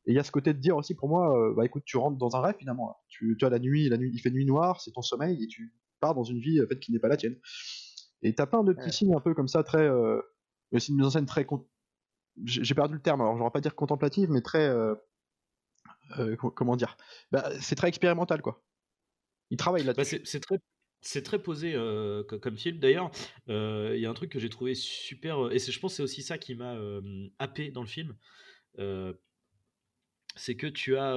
[0.07, 1.97] Et il y a ce côté de dire aussi pour moi, euh, bah écoute, tu
[1.97, 2.89] rentres dans un rêve finalement.
[2.89, 2.95] là.
[3.09, 5.47] Tu, tu as la nuit, la nuit, il fait nuit noire, c'est ton sommeil et
[5.47, 7.37] tu pars dans une vie en fait qui n'est pas la tienne.
[8.23, 8.93] Et t'as plein de petits Ouais.
[8.93, 10.21] signes un peu comme ça, très, euh,
[10.73, 11.67] aussi une mise en scène très, con-
[12.45, 13.21] j'ai perdu le terme.
[13.23, 14.95] Alors je vais pas dire contemplative, mais très, euh,
[16.19, 16.97] euh, co- comment dire,
[17.33, 18.63] bah, c'est très expérimental quoi.
[19.51, 20.17] Il travaille Bah, là-dessus.
[20.19, 20.59] c'est c'est très,
[21.05, 22.79] c'est très posé euh, co- comme film.
[22.79, 23.11] D'ailleurs,
[23.49, 26.03] euh, il y a un truc que j'ai trouvé super, euh, et je pense c'est
[26.03, 26.77] aussi ça qui m'a
[27.39, 28.17] happé dans le film.
[30.37, 31.15] C'est que tu as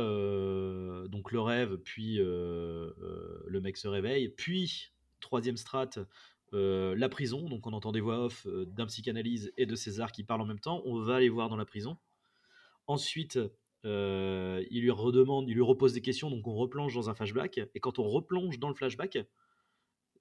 [1.08, 6.00] donc le rêve, puis le mec se réveille, puis troisième strate,
[6.52, 7.50] la prison.
[7.50, 10.60] Donc on entend des voix off d'un psychanalyse et de César qui parlent en même
[10.60, 10.84] temps.
[10.86, 11.98] On va aller voir dans la prison.
[12.86, 13.40] Ensuite,
[13.84, 17.60] il lui redemande, il lui repose des questions, donc on replonge dans un flashback.
[17.74, 19.18] Et quand on replonge dans le flashback,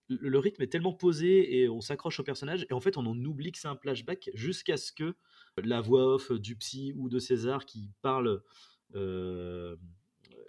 [0.09, 2.67] le, rythme est tellement posé et on s'accroche au personnage.
[2.71, 5.17] Et en fait, on en oublie que c'est un flashback jusqu'à ce que
[5.57, 8.43] la voix off du psy ou de César qui parle,
[8.95, 9.77] euh,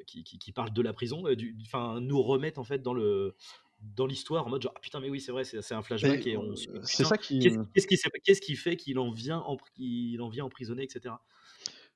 [0.05, 3.35] qui, qui- qui parle de la prison, euh, enfin, nous remette en fait dans le
[3.79, 6.31] dans l'histoire en mode genre ah, putain mais oui c'est vrai c'est un flashback Et,
[6.31, 10.29] et, on euh, c'est ça qui, qu'est-ce qui, fait qu'il en vient en, qu'il en
[10.29, 11.13] vient emprisonné etc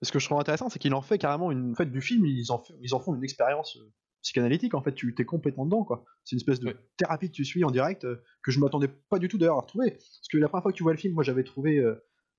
[0.04, 2.26] ce que je trouve intéressant, c'est qu'il en fait carrément une en fait du film,
[2.26, 3.78] ils en, fait- ils en font une expérience
[4.22, 4.74] psychanalytique.
[4.74, 6.04] En fait, tu t'es complètement dedans, quoi.
[6.24, 6.76] C'est une espèce de Ouais.
[6.98, 9.62] thérapie que tu suis en direct euh, que je m'attendais pas du tout d'ailleurs à
[9.62, 9.92] retrouver.
[9.92, 11.96] Parce que la première fois que tu vois le film, moi j'avais trouvé, euh,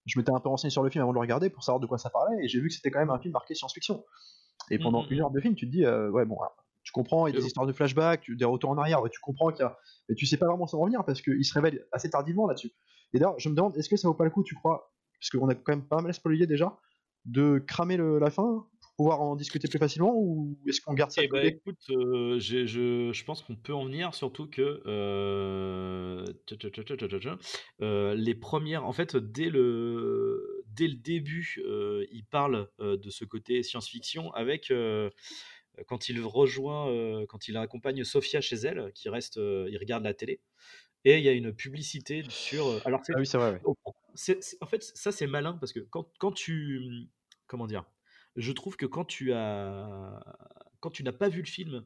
[0.06, 1.86] je m'étais un peu renseigné sur le film avant de le regarder pour savoir de
[1.86, 4.04] quoi ça parlait, et j'ai vu que c'était quand même un film marqué science-fiction.
[4.70, 5.12] Et pendant Mhm.
[5.12, 7.36] une heure de film, tu te dis, euh, ouais bon, alors, tu comprends, il y
[7.36, 9.76] a des histoires de flashback, des retours en arrière, ouais, tu comprends qu'il y a,
[10.08, 12.72] mais tu sais pas vraiment s'en revenir parce qu'il se révèle assez tardivement là-dessus.
[13.12, 15.30] Et d'ailleurs, je me demande, est-ce que ça vaut pas le coup, tu crois, parce
[15.30, 16.78] qu'on a quand même pas mal spoilé déjà,
[17.24, 21.22] de cramer le- la fin pouvoir en discuter plus facilement ou est-ce qu'on garde ça
[21.22, 26.24] Eh ben, écoute, euh, j'ai- je, je pense qu'on peut en venir, surtout que euh,
[26.46, 27.38] tcha, tcha, tcha,
[27.80, 31.62] euh, les premières, en fait, dès le, dès le début,
[32.10, 34.72] il parle de ce côté science-fiction avec
[35.86, 40.40] quand il rejoint, quand il accompagne Sophia chez elle, qui reste, il regarde la télé,
[41.04, 42.80] et il y a une publicité sur.
[42.86, 43.52] Alors, Ah oui, c'est vrai.
[43.52, 43.60] ouais.
[44.60, 47.08] En fait, ça c'est malin parce que quand, quand tu.
[47.46, 47.84] Comment dire
[48.36, 50.20] Je trouve que quand tu as.
[50.80, 51.84] Quand tu n'as pas vu le film,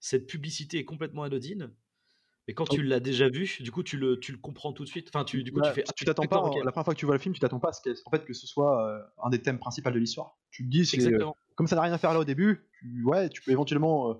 [0.00, 1.74] cette publicité est complètement anodine.
[2.46, 2.74] Mais quand Oh.
[2.74, 5.08] tu l'as déjà vu, du coup, tu le, tu le comprends tout de suite.
[5.12, 5.84] Enfin, tu, du coup, Bah, tu fais.
[5.86, 7.68] ah, tu t'attends pas, la première fois que tu vois le film, tu t'attends pas
[7.68, 10.38] à ce que, en fait, que ce soit euh, un des thèmes principaux de l'histoire.
[10.50, 11.36] Tu te dis, c'est, euh, Exactement.
[11.56, 14.10] comme ça n'a rien à faire là au début, tu, ouais, tu peux éventuellement.
[14.10, 14.14] euh,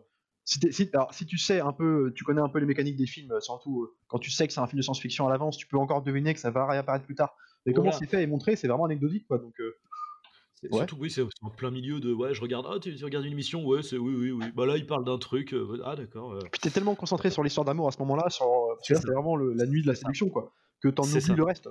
[0.45, 0.59] si,
[0.93, 3.89] alors, si tu sais un peu, tu connais un peu les mécaniques des films, surtout
[4.09, 6.35] quand tu sais que c'est un film de science-fiction à l'avance, tu peux encore deviner
[6.35, 7.35] que ça va réapparaître plus tard.
[7.65, 9.39] Mais comment c'est fait et montré, c'est vraiment anecdotique, quoi.
[9.39, 9.55] Donc,
[10.65, 10.79] Ouais.
[10.79, 12.13] Surtout, oui, c'est en plein milieu de.
[12.13, 12.67] Ouais, je regarde.
[12.69, 14.45] Ah, tu, tu regardes une émission Ouais, c'est oui, oui, oui.
[14.57, 15.55] Bah là, il parle d'un truc.
[15.55, 16.33] euh, ah, d'accord.
[16.33, 16.39] euh.
[16.51, 18.47] puis t'es tellement concentré sur l'histoire d'amour à ce moment-là, sur,
[18.83, 21.35] C'est vraiment le- la nuit de la séduction, quoi, que t'en oublies ça.
[21.35, 21.69] le reste.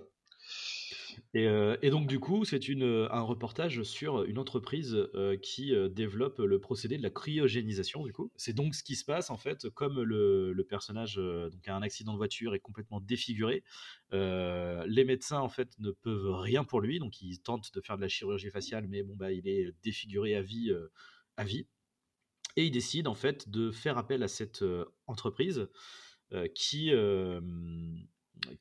[1.34, 5.74] Et, euh, et donc du coup, c'est euh, un reportage sur une entreprise euh, qui
[5.76, 8.06] euh, développe le procédé de la cryogénisation.
[8.06, 11.68] Du coup, c'est donc ce qui se passe en fait, comme le, personnage euh, donc
[11.68, 13.63] a un accident de voiture est complètement défiguré.
[14.13, 17.98] euh, les médecins en fait ne peuvent rien pour lui, donc ils tentent de faire
[17.98, 20.92] de la chirurgie faciale, mais bon bah il est défiguré à vie, euh,
[21.38, 21.68] à vie.
[22.56, 25.68] Et ils décident en fait de faire appel à cette euh, entreprise
[26.34, 27.40] euh, qui, euh,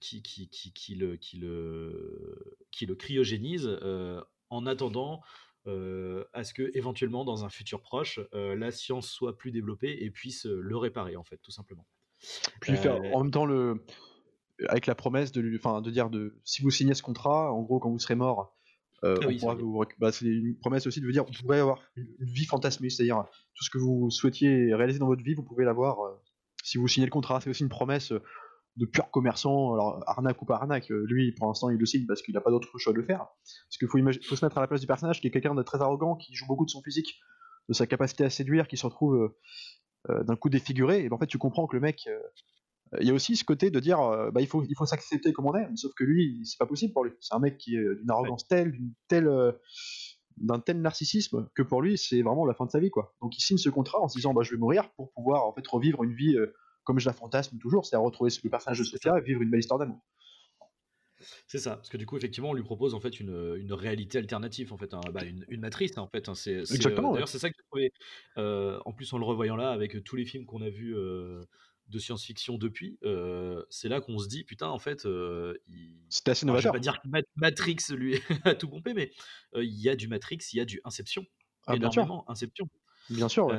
[0.00, 5.20] qui, qui, qui, qui le, qui, le, qui le cryogénise euh, en attendant
[5.66, 10.04] euh, à ce que éventuellement dans un futur proche euh, la science soit plus développée
[10.04, 11.86] et puisse le réparer en fait tout simplement.
[12.60, 13.84] Puis faire en même temps le
[14.68, 17.62] avec la promesse de lui, enfin de dire de si vous signez ce contrat, en
[17.62, 18.56] gros quand vous serez mort,
[19.04, 21.80] euh, Ah oui, vous bah, c'est une promesse aussi de vous dire vous pourrez avoir
[21.96, 25.42] une, une vie fantasmée, c'est-à-dire tout ce que vous souhaitiez réaliser dans votre vie, vous
[25.42, 26.14] pouvez l'avoir euh,
[26.62, 27.40] si vous signez le contrat.
[27.40, 28.22] C'est aussi une promesse euh,
[28.76, 30.90] de pur commerçant, alors arnaque ou pas arnaque.
[30.90, 33.04] euh, Lui, pour l'instant, il le signe parce qu'il n'a pas d'autre choix de le
[33.04, 33.26] faire.
[33.44, 35.62] Parce qu'il faut, faut se mettre à la place du personnage qui est quelqu'un de
[35.62, 37.18] très arrogant, qui joue beaucoup de son physique,
[37.68, 39.38] de sa capacité à séduire, qui se retrouve euh,
[40.10, 41.04] euh, d'un coup défiguré.
[41.04, 42.18] Et ben, en fait, tu comprends que le mec euh,
[43.00, 45.32] il y a aussi ce côté de dire euh, bah, il faut, il faut s'accepter
[45.32, 47.12] comme on est, sauf que lui, c'est pas possible pour lui.
[47.20, 49.28] C'est un mec qui est d'une arrogance telle, d'une telle,
[50.36, 52.90] d'un tel narcissisme que pour lui, c'est vraiment la fin de sa vie.
[52.90, 53.14] quoi.
[53.22, 55.52] Donc il signe ce contrat en se disant bah, je vais mourir pour pouvoir en
[55.52, 56.52] fait revivre une vie euh,
[56.87, 59.51] comme je la fantasme toujours, c'est-à-dire retrouver le personnage de C'est Sophia et vivre une
[59.51, 60.01] belle histoire d'amour.
[61.46, 64.18] C'est ça, parce que du coup, effectivement, on lui propose en fait une, une réalité
[64.18, 66.29] alternative, en fait, un- bah, une, une matrice, hein, en fait.
[66.29, 67.14] hein, c'est, c'est, euh, Exactement, ouais.
[67.14, 67.92] D'ailleurs, c'est ça que j'ai trouvé,
[68.38, 71.42] euh, en plus en le revoyant là, avec tous les films qu'on a vus euh,
[71.88, 75.96] de science-fiction depuis, euh, c'est là qu'on se dit, putain, en fait, euh, il...
[76.11, 76.72] C'était assez Alors, je vais novateur.
[76.72, 79.11] pas dire que Ma- Matrix lui a tout pompé, mais
[79.55, 81.25] euh, il y a du Matrix, il y a du Inception,
[81.66, 82.68] Ah, bien sûr, énormément Inception.
[83.09, 83.46] bien sûr.
[83.49, 83.59] ouais.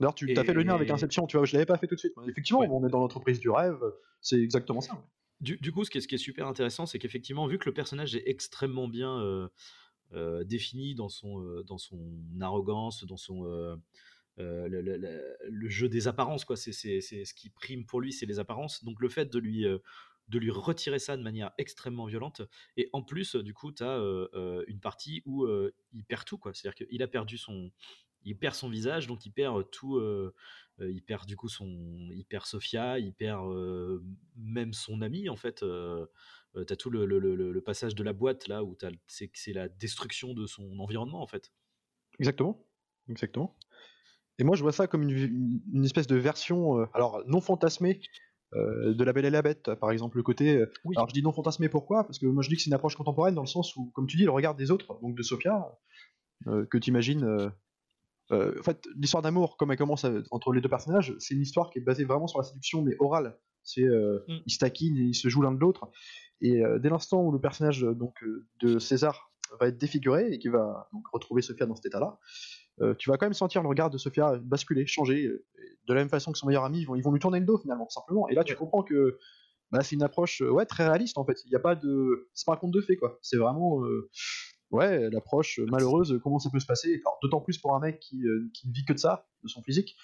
[0.00, 1.94] D'ailleurs, tu as fait le lien avec Inception, tu vois, je l'avais pas fait tout
[1.94, 2.14] de suite.
[2.28, 2.68] Effectivement, Ouais.
[2.70, 3.78] on est dans l'entreprise du rêve,
[4.20, 5.04] c'est exactement ça.
[5.40, 7.66] Du, du coup, ce qui est, ce qui est super intéressant, c'est qu'effectivement, vu que
[7.68, 9.48] le personnage est extrêmement bien euh,
[10.12, 12.00] euh, défini dans son, euh, dans son
[12.40, 13.44] arrogance, dans son
[14.36, 16.56] le, le- le- le jeu des apparences, quoi.
[16.56, 18.84] C'est, ce qui prime pour lui, c'est les apparences.
[18.84, 19.66] Donc le fait de lui
[20.28, 22.42] de lui retirer ça de manière extrêmement violente.
[22.76, 23.98] Et en plus, du coup, tu as
[24.68, 26.54] une partie où euh, il perd tout, quoi.
[26.54, 27.70] C'est-à-dire qu'il a perdu son,
[28.24, 29.96] il perd son visage, donc il perd tout.
[29.96, 30.34] euh,
[30.80, 31.66] euh, il perd du coup son,
[32.14, 34.02] il perd Sophia, il perd euh,
[34.36, 35.62] même son ami en fait.
[35.62, 36.06] Euh,
[36.56, 39.52] euh, t'as tout le, le- le- le passage de la boîte là où c'est, c'est
[39.52, 41.52] la destruction de son environnement en fait.
[42.18, 42.66] Exactement.
[43.08, 43.56] Exactement.
[44.38, 48.00] Et moi, je vois ça comme une, espèce de version, euh, alors non fantasmée,
[48.54, 50.16] euh, de La Belle et la Bête, par exemple.
[50.16, 50.56] Le côté.
[50.56, 50.96] euh, Oui.
[50.96, 52.04] Alors, je dis non fantasmée pourquoi?
[52.04, 54.06] Parce que moi, je dis que c'est une approche contemporaine dans le sens où, comme
[54.06, 55.78] tu dis, le regard des autres, donc de Sophia,
[56.46, 57.52] euh, que tu imagines.
[58.30, 61.70] En fait, l'histoire d'amour, comme elle commence à- entre les deux personnages, c'est une histoire
[61.70, 63.38] qui est basée vraiment sur la séduction, mais orale.
[63.62, 64.38] C'est, euh, Mm.
[64.46, 65.90] Ils se taquinent et ils se jouent l'un de l'autre.
[66.40, 69.30] Et euh, dès l'instant où le personnage euh, donc, euh, de César
[69.60, 72.18] va être défiguré et qui va donc, retrouver Sophia dans cet état-là,
[72.80, 75.44] euh, tu vas quand même sentir le regard de Sophia basculer, changer, euh,
[75.86, 77.44] de la même façon que son meilleur ami, ils vont, ils vont lui tourner le
[77.46, 78.26] dos finalement, tout simplement.
[78.28, 79.18] Et là, tu comprends que
[79.70, 81.38] bah, c'est une approche euh, ouais, très réaliste en fait.
[81.44, 82.28] Il n'y a pas de.
[82.34, 83.18] C'est pas un conte de fées quoi.
[83.22, 83.82] C'est vraiment.
[84.72, 87.02] Ouais, l'approche euh, malheureuse, comment ça peut se passer?
[87.22, 89.62] D'autant plus pour un mec qui, euh, qui ne vit que de ça, de son
[89.62, 89.96] physique.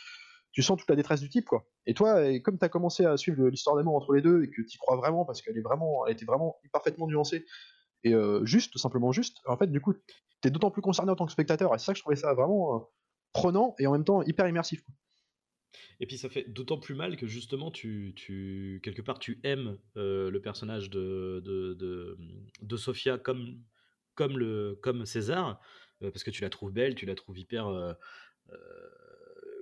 [0.53, 1.67] Tu sens toute la détresse du type, quoi.
[1.87, 4.51] Et toi, et comme tu as commencé à suivre l'histoire d'amour entre les deux et
[4.51, 7.45] que tu crois vraiment, parce qu'elle est vraiment, elle était vraiment parfaitement nuancée
[8.05, 9.95] et euh, juste, tout simplement juste, en fait, du coup,
[10.41, 11.75] t'es d'autant plus concerné en tant que spectateur.
[11.75, 12.81] Et c'est ça que je trouvais ça vraiment euh,
[13.33, 14.83] prenant et en même temps hyper immersif.
[14.83, 14.95] quoi.
[16.01, 19.79] Et puis ça fait d'autant plus mal que justement, tu, tu quelque part, tu aimes
[19.97, 22.17] euh, le personnage de, de, de,
[22.63, 23.61] de Sophia comme,
[24.19, 25.61] comme, le, comme César,
[26.01, 27.97] parce que tu la trouves belle, tu la trouves hyper.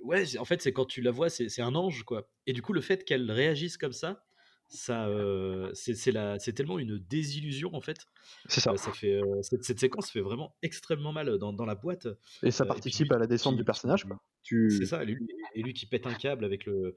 [0.03, 2.27] ouais, en fait, c'est quand tu la vois, c'est un ange, quoi.
[2.47, 4.26] Et du coup, le fait qu'elle réagisse comme ça,
[4.69, 8.05] ça, euh, c'est tellement une désillusion, en fait.
[8.47, 8.71] C'est ça.
[8.71, 12.07] Euh, ça fait, euh, cette, cette séquence fait vraiment extrêmement mal dans, dans la boîte.
[12.43, 14.03] Et ça Euh, et puis participe à la descente qui- du personnage.
[14.05, 14.19] Quoi.
[14.43, 14.69] Tu...
[14.71, 16.95] C'est ça, et lui, et lui qui pète un câble avec le.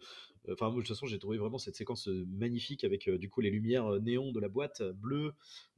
[0.51, 3.29] Enfin, moi, de toute façon, j'ai trouvé vraiment cette séquence euh, magnifique avec euh, du
[3.29, 4.95] coup les lumières euh, néons de la boîte euh,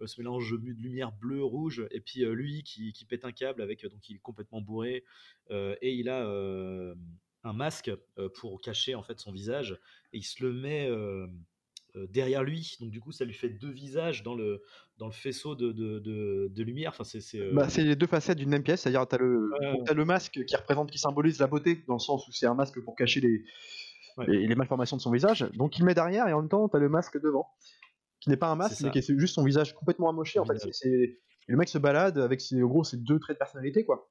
[0.00, 3.32] euh, ce mélange de lumière bleu, rouge, et puis euh, lui qui, qui pète un
[3.32, 3.84] câble avec.
[3.84, 5.04] euh, donc, il est complètement bourré,
[5.50, 6.94] euh, et il a euh,
[7.44, 9.78] un masque euh, pour cacher en fait son visage,
[10.12, 10.88] et il se le met.
[11.96, 14.62] Euh, derrière lui, donc du coup ça lui fait deux visages dans le,
[14.98, 16.90] dans le faisceau de, de, de, de lumière.
[16.98, 20.04] Enfin, c'est, euh, Bah, les deux facettes d'une même pièce, c'est-à-dire Ouais, donc, t'as le
[20.04, 22.96] masque qui représente, qui symbolise la beauté, dans le sens où c'est un masque pour
[22.96, 23.44] cacher les,
[24.18, 24.26] Ouais.
[24.26, 26.68] les, les malformations de son visage, donc il le met derrière et en même temps
[26.68, 27.46] t'as le masque devant,
[28.20, 30.58] qui n'est pas un masque mais qui est juste son visage complètement amoché en fait.
[30.84, 34.10] Et le mec se balade avec ses, en gros ses deux traits de personnalité quoi.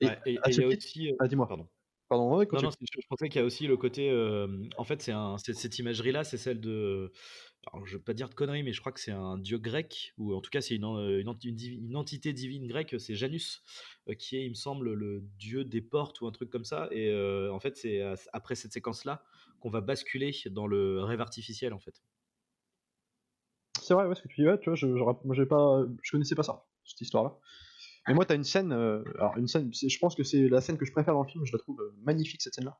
[0.00, 1.10] Et ouais, et- à ce titre- aussi.
[1.10, 1.48] euh, Ah, dis-moi.
[1.48, 1.68] Pardon.
[2.10, 4.10] Pardon, ouais, Non, je pensais qu'il y a aussi le côté.
[4.10, 7.12] euh, en fait, c'est cette imagerie-là, c'est celle de.
[7.72, 10.12] Alors, je vais pas dire de conneries, mais je crois que c'est un dieu grec,
[10.18, 13.62] ou en tout cas, c'est une, une entité divine grecque, c'est Janus,
[14.08, 16.88] euh, qui est, il me semble, le dieu des portes ou un truc comme ça.
[16.90, 19.22] Et euh, en fait, c'est après cette séquence-là
[19.60, 22.02] qu'on va basculer dans le rêve artificiel, en fait.
[23.80, 26.34] C'est vrai, ouais, ce que tu dis, ouais, tu vois, je, je, pas, je connaissais
[26.34, 27.38] pas ça, cette histoire-là.
[28.10, 30.76] Mais moi, t'as une scène, euh, alors une scène, je pense que c'est la scène
[30.76, 32.76] que je préfère dans le film, je la trouve euh, magnifique cette scène-là.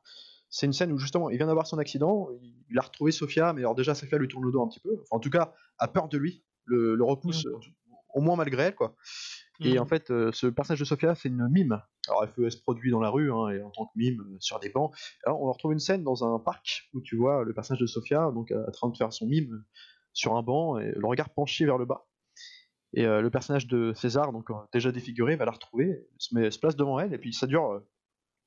[0.49, 2.27] C'est une scène où justement, il vient d'avoir son accident,
[2.69, 4.91] il, a retrouvé Sophia, mais alors déjà, Sophia lui tourne le dos un petit peu,
[4.95, 7.47] enfin, en tout cas, a peur de lui, le, le repousse,
[8.13, 8.97] au moins malgré elle, quoi.
[9.61, 9.79] Et Mhm.
[9.79, 11.81] en fait, euh, ce personnage de Sophia, c'est une mime.
[12.09, 14.67] Alors, elle, se produit dans la rue, hein, et en tant que mime, sur des
[14.67, 14.93] bancs.
[15.25, 18.31] Alors, on retrouve une scène dans un parc où tu vois le personnage de Sophia,
[18.33, 19.63] donc en train de faire son mime
[20.11, 22.05] sur un banc, et le regard penché vers le bas.
[22.93, 26.51] Et euh, le personnage de César, donc euh, déjà défiguré, va la retrouver, se, met,
[26.51, 27.71] se place devant elle, et puis ça dure.
[27.71, 27.79] euh,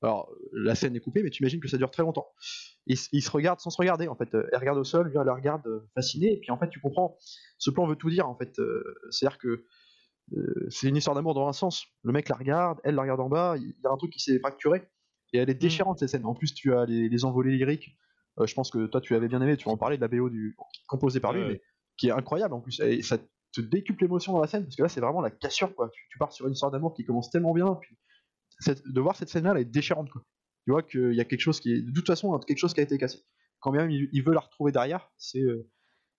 [0.02, 2.28] alors, la scène est coupée, mais tu imagines que ça dure très longtemps.
[2.86, 4.28] Ils, ils se regardent sans se regarder, en fait.
[4.34, 5.62] Elle regarde au sol, lui, elle la regarde
[5.94, 7.16] fascinée, et puis en fait, tu comprends.
[7.56, 8.60] Ce plan veut tout dire, en fait.
[9.10, 9.64] C'est-à-dire que
[10.32, 11.86] euh, c'est une histoire d'amour dans un sens.
[12.02, 14.20] Le mec la regarde, elle la regarde en bas, il y a un truc qui
[14.20, 14.82] s'est fracturé,
[15.32, 16.24] et elle est déchirante cette scène.
[16.24, 17.96] En plus, tu as les, les envolées lyriques.
[18.38, 20.30] Euh, je pense que toi, tu avais bien aimé, tu en parlais de la BO
[20.30, 20.56] du,
[20.88, 21.48] composée par lui, ouais.
[21.48, 21.62] mais
[21.96, 22.80] qui est incroyable en plus.
[22.80, 23.18] Et ça
[23.54, 25.90] te décuple l'émotion dans la scène, parce que là, c'est vraiment la cassure, quoi.
[26.10, 27.78] Tu, pars sur une histoire d'amour qui commence tellement bien,
[28.66, 30.08] de voir cette scène-là, elle est déchirante.
[30.64, 32.80] Tu vois qu'il y a quelque chose qui est, de toute façon, quelque chose qui
[32.80, 33.20] a été cassé.
[33.60, 35.70] Quand même il, il veut la retrouver derrière, euh,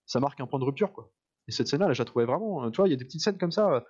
[0.06, 1.12] ça marque un point de rupture, quoi.
[1.48, 3.04] Et cette scène-là, là, je la trouvais vraiment, euh, tu vois, il y a des
[3.04, 3.80] petites scènes comme ça, euh,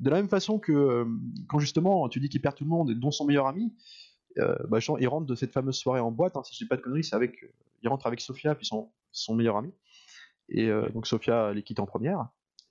[0.00, 1.06] de la même façon que
[1.48, 3.74] quand justement tu dis qu'il perd tout le monde, dont son meilleur ami,
[4.38, 6.76] euh, bah, il rentre de cette fameuse soirée en boîte, hein, si je dis pas
[6.76, 7.46] de conneries, avec,
[7.82, 9.72] il rentre avec Sophia puis son, meilleur ami,
[10.50, 12.28] et donc Sophia les quitte en première,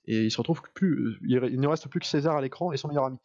[0.08, 2.78] et il se retrouve plus, euh, il, ne reste plus que César à l'écran et
[2.78, 3.18] son meilleur ami.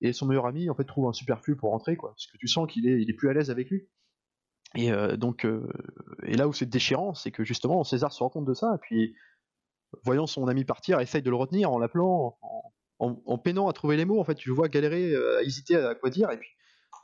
[0.00, 2.48] Et son meilleur ami en fait trouve un superflu pour rentrer, quoi, parce que tu
[2.48, 3.88] sens qu'il est, il est plus à l'aise avec lui.
[4.74, 5.66] Et euh, donc, euh,
[6.24, 8.78] et là où c'est déchirant, c'est que justement César se rend compte de ça, et
[8.78, 9.14] puis
[10.02, 12.36] voyant son ami partir, essaye de le retenir en l'appelant,
[12.98, 14.20] en, peinant à trouver les mots.
[14.20, 16.50] En fait, tu le vois galérer, à hésiter à quoi dire, et puis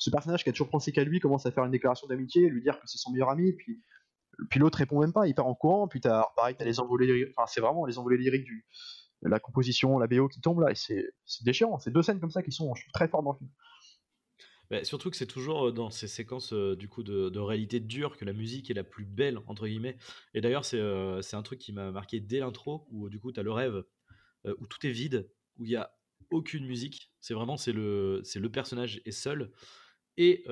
[0.01, 2.61] ce personnage qui a toujours pensé qu'à lui commence à faire une déclaration d'amitié, lui
[2.61, 3.81] dire que c'est son meilleur ami, puis
[4.51, 7.31] puis l'autre répond même pas, il part en courant, puis t'as pareil, t'as les envolées
[7.31, 8.67] enfin c'est vraiment les envolées lyriques du
[9.23, 11.79] la composition, la BO qui tombe là, et c'est déchirant.
[11.79, 13.51] C'est deux scènes comme ça qui sont très fortes dans le film.
[14.73, 18.17] Bah, surtout que c'est toujours euh, dans ces séquences euh, du coup de, réalité dure
[18.17, 19.99] que la musique est la plus belle entre guillemets.
[20.33, 23.39] Et d'ailleurs c'est euh, un truc qui m'a marqué dès l'intro où du coup tu
[23.39, 23.85] as le rêve
[24.59, 25.93] où tout est vide, où il y a
[26.31, 27.13] aucune musique.
[27.21, 29.53] C'est vraiment c'est le le personnage est seul
[30.17, 30.43] et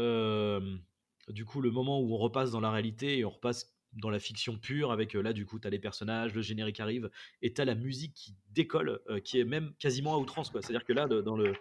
[1.28, 4.18] du coup le moment où on repasse dans la réalité et on repasse dans la
[4.18, 7.10] fiction pure avec euh, là du coup tu as les personnages, le générique arrive
[7.42, 10.50] et tu as la musique qui décolle euh, qui est même quasiment à outrance.
[10.52, 11.54] C'est-à-dire que là dans le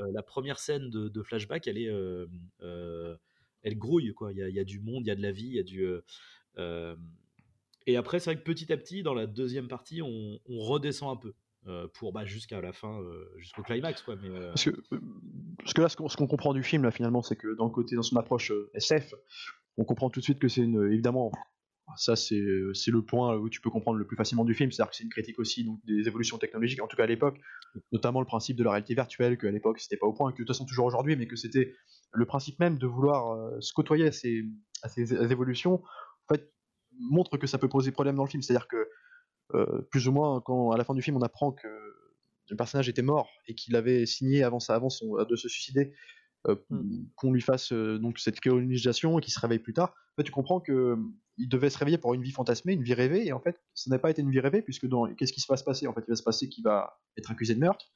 [0.00, 1.90] euh, la première scène de, flashback, elle est,
[3.62, 4.32] elle grouille quoi.
[4.32, 5.86] Il y a, du monde, il y a de la vie, il y a du.
[7.86, 11.20] et après, c'est vrai que petit à petit, dans la deuxième partie, on, redescend un
[11.20, 11.34] peu
[11.94, 13.00] pour bah, jusqu'à la fin,
[13.36, 14.70] jusqu'au climax Parce que,
[15.58, 17.70] parce que là, ce qu'on qu'on comprend du film, là, finalement, c'est que dans le
[17.70, 19.14] côté, dans son approche SF,
[19.76, 21.30] on comprend tout de suite que c'est une, évidemment,
[21.96, 22.42] ça c'est
[22.72, 25.04] c'est le point où tu peux comprendre le plus facilement du film, c'est-à-dire que c'est
[25.04, 27.38] une critique aussi des évolutions technologiques, en tout cas à l'époque,
[27.92, 30.38] notamment le principe de la réalité virtuelle, qu'à l'époque c'était pas au point, que de
[30.38, 31.74] toute façon toujours aujourd'hui, mais que c'était
[32.12, 34.44] le principe même de vouloir euh, se côtoyer à ces,
[35.30, 35.82] évolutions,
[36.28, 36.52] fait,
[36.98, 38.88] montre que ça peut poser problème dans le film, c'est-à-dire que
[39.54, 41.68] euh, plus ou moins quand à la fin du film on apprend que
[42.48, 45.92] le personnage était mort et qu'il avait signé avant de se suicider,
[46.48, 46.56] euh,
[47.16, 49.90] qu'on lui fasse euh, donc cette colonisation et qu'il se réveille plus tard.
[49.90, 50.96] En fait, tu comprends que euh,
[51.38, 53.90] il devait se réveiller pour une vie fantasmée, une vie rêvée, et en fait, ça
[53.90, 55.86] n'a pas été une vie rêvée puisque dans qu'est-ce qui se va se passer?
[55.86, 57.86] En fait, il va se passer qu'il va être accusé de meurtre,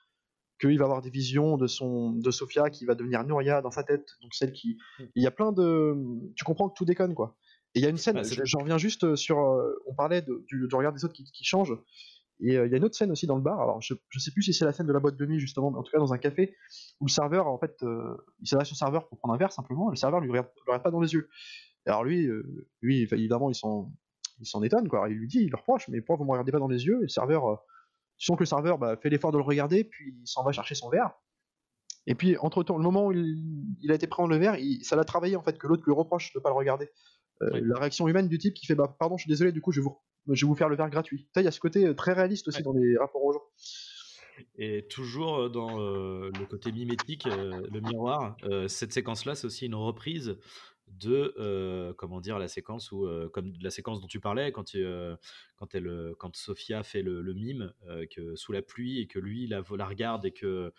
[0.60, 3.84] qu'il va avoir des visions de son de Sophia qui va devenir Nuria dans sa
[3.84, 4.76] tête, donc celle qui,
[5.14, 5.94] il y a plein de,
[6.34, 7.36] tu comprends que tout déconne quoi.
[7.74, 9.36] Et il y a une scène, Bah, c'est- j'en reviens juste sur,
[9.86, 11.72] on parlait de- du, du regard des autres qui, qui change,
[12.40, 13.60] et euh, il y a une autre scène aussi dans le bar.
[13.60, 15.70] Alors je, je sais plus si c'est la scène de la boîte de nuit justement,
[15.70, 16.54] mais en tout cas dans un café
[17.00, 19.90] où le serveur en fait, euh, il s'adresse au serveur pour prendre un verre simplement.
[19.90, 21.28] Et le serveur lui regarde, lui regarde pas dans les yeux.
[21.86, 23.92] Alors lui, euh, lui évidemment il s'en,
[24.40, 25.08] il s'en étonne quoi.
[25.08, 26.98] Il lui dit, il le reproche, mais pourquoi vous me regardez pas dans les yeux?
[26.98, 27.56] Et le serveur, euh,
[28.18, 30.52] tu sens que le serveur bah, fait l'effort de le regarder, puis il s'en va
[30.52, 31.12] chercher son verre.
[32.06, 34.56] Et puis entre temps, le moment où il, il a été pris dans le verre,
[34.56, 36.88] il- ça l'a travaillé en fait que l'autre lui reproche de pas le regarder.
[37.42, 37.60] Euh, Oui.
[37.64, 39.80] La réaction humaine du type qui fait bah pardon, je suis désolé, du coup je
[39.80, 39.96] vais vous,
[40.34, 41.26] je vais vous faire le verre gratuit.
[41.34, 42.64] Tu Il y a ce côté euh, très réaliste aussi Ouais.
[42.64, 43.42] dans les rapports aux gens.
[44.56, 49.46] Et toujours euh, dans euh, le côté mimétique, euh, le miroir, euh, cette séquence-là, c'est
[49.46, 50.38] aussi une reprise
[50.86, 55.16] de comment dire la séquence où comme la séquence dont tu parlais quand euh,
[55.56, 57.74] quand elle quand Sophia fait le, le mime
[58.10, 60.72] que sous la pluie et que lui la, la regarde et que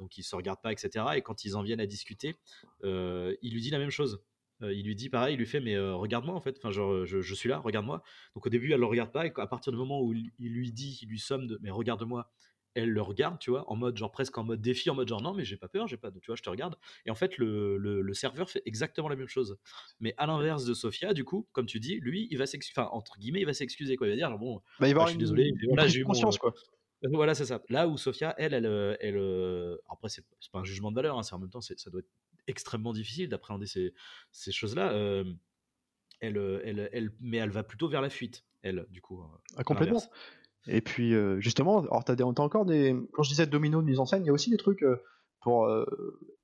[0.00, 2.34] donc ils se regardent pas etc et quand ils en viennent à discuter
[2.82, 4.20] il lui dit la même chose
[4.62, 7.48] il lui dit pareil, il lui fait mais regarde-moi en fait, enfin genre je, suis
[7.48, 8.02] là, regarde-moi.
[8.34, 10.72] Donc au début elle le regarde pas et à partir du moment où il, lui
[10.72, 12.30] dit, il lui somme de mais regarde-moi,
[12.74, 15.22] elle le regarde, tu vois, en mode genre presque en mode défi, en mode genre
[15.22, 16.76] non mais j'ai pas peur, j'ai pas tu vois, je te regarde.
[17.06, 19.58] Et en fait le, le, serveur fait exactement la même chose.
[19.98, 22.90] Mais à l'inverse de Sofia, du coup, comme tu dis, lui il va s'excuser, enfin
[22.92, 25.10] entre guillemets il va s'excuser quoi, il va dire bon, bah, il va bah, je
[25.10, 26.54] suis désolé, voilà j'ai eu conscience quoi.
[27.02, 27.62] Voilà, c'est ça.
[27.70, 28.66] Là où Sofia, elle, elle,
[29.00, 32.00] elle, après, c'est pas un jugement de valeur, hein, c'est en même temps, ça doit
[32.00, 32.10] être
[32.46, 33.94] extrêmement difficile d'appréhender ces,
[34.32, 34.92] ces choses-là.
[36.20, 39.22] elle, elle, elle, mais elle va plutôt vers la fuite, elle, du coup.
[39.56, 40.02] Ah, complètement.
[40.66, 42.94] Et puis, justement, alors t'as, as encore des.
[43.12, 44.84] Quand je disais domino de mise en scène, il y a aussi des trucs
[45.40, 45.68] pour.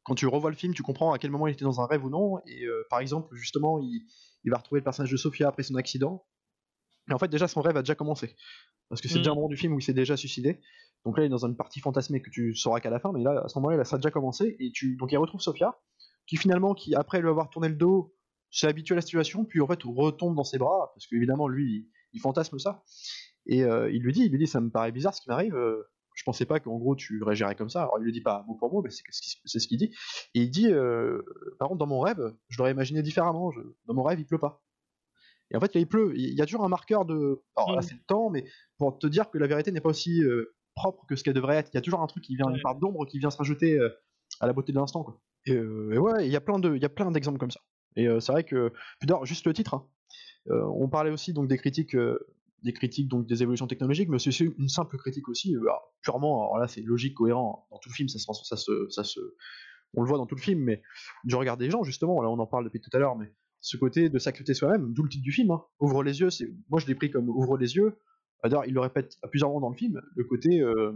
[0.02, 2.04] quand tu revois le film, tu comprends à quel moment il était dans un rêve
[2.04, 2.38] ou non.
[2.46, 4.06] Et par exemple, justement, il,
[4.44, 6.24] il va retrouver le personnage de Sofia après son accident.
[7.08, 8.34] Et en fait, déjà, son rêve a déjà commencé.
[8.88, 10.60] Parce que c'est déjà un moment du film où il s'est déjà suicidé.
[11.04, 13.22] Donc là, il est dans une partie fantasmée que tu sauras qu'à la fin, mais
[13.22, 14.56] là, à ce moment-là, ça a déjà commencé.
[14.58, 14.96] Et tu...
[14.96, 15.78] Donc il retrouve Sofia,
[16.26, 18.14] qui finalement, qui après lui avoir tourné le dos,
[18.50, 21.88] s'est habitué à la situation, puis en fait retombe dans ses bras, parce qu'évidemment, lui,
[22.12, 22.82] il, fantasme ça.
[23.46, 25.54] Et euh, il lui dit, il lui dit, ça me paraît bizarre ce qui m'arrive.
[25.54, 25.82] Euh,
[26.14, 27.82] je pensais pas qu'en gros tu réagirais comme ça.
[27.82, 29.94] Alors il lui dit pas mot pour mot, mais c'est ce qu'il dit.
[30.34, 31.20] Et il dit, euh,
[31.58, 33.52] par contre, dans mon rêve, je l'aurais imaginé différemment.
[33.86, 34.62] Dans mon rêve, il pleut pas.
[35.50, 36.12] Et en fait, il pleut.
[36.16, 37.42] Il y a toujours un marqueur de.
[37.56, 37.82] Alors là, mmh.
[37.82, 38.44] c'est le temps, mais
[38.78, 41.56] pour te dire que la vérité n'est pas aussi euh, propre que ce qu'elle devrait
[41.56, 41.70] être.
[41.72, 43.78] Il y a toujours un truc qui vient, une part d'ombre qui vient se rajouter
[43.78, 43.90] euh,
[44.40, 45.20] à la beauté de l'instant, quoi.
[45.46, 47.60] Et, euh, ouais, il y a plein de, il y a plein d'exemples comme ça.
[47.94, 49.72] Et c'est vrai que, d'ailleurs, juste le titre.
[49.72, 49.86] Hein.
[50.50, 51.96] on parlait aussi donc des critiques,
[52.62, 55.56] des critiques donc des évolutions technologiques, mais c'est une simple critique aussi.
[56.02, 57.66] purement, alors là, c'est logique, cohérent.
[57.70, 59.20] Dans tout le film, ça se, ça se, ça se,
[59.94, 60.82] on le voit dans tout le film, mais
[61.24, 62.20] du regard des gens, justement.
[62.20, 65.02] Là, on en parle depuis tout à l'heure, mais ce côté de s'accepter soi-même, d'où
[65.02, 65.50] le titre du film.
[65.50, 65.62] Hein.
[65.80, 67.98] Ouvre les yeux, c'est moi je l'ai pris comme ouvre les yeux.
[68.42, 70.92] D'ailleurs, il le répète à plusieurs moments dans le film, le côté euh,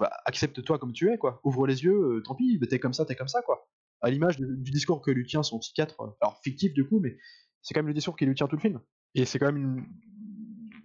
[0.00, 1.40] bah, accepte-toi comme tu es, quoi.
[1.44, 3.68] Ouvre les yeux, euh, tant pis, t'es comme ça, t'es comme ça, quoi.
[4.00, 7.16] À l'image du discours que lui tient son psychiatre, euh, alors fictif du coup, mais
[7.62, 8.80] c'est quand même le discours qui lui tient tout le film.
[9.14, 9.86] Et c'est quand même une,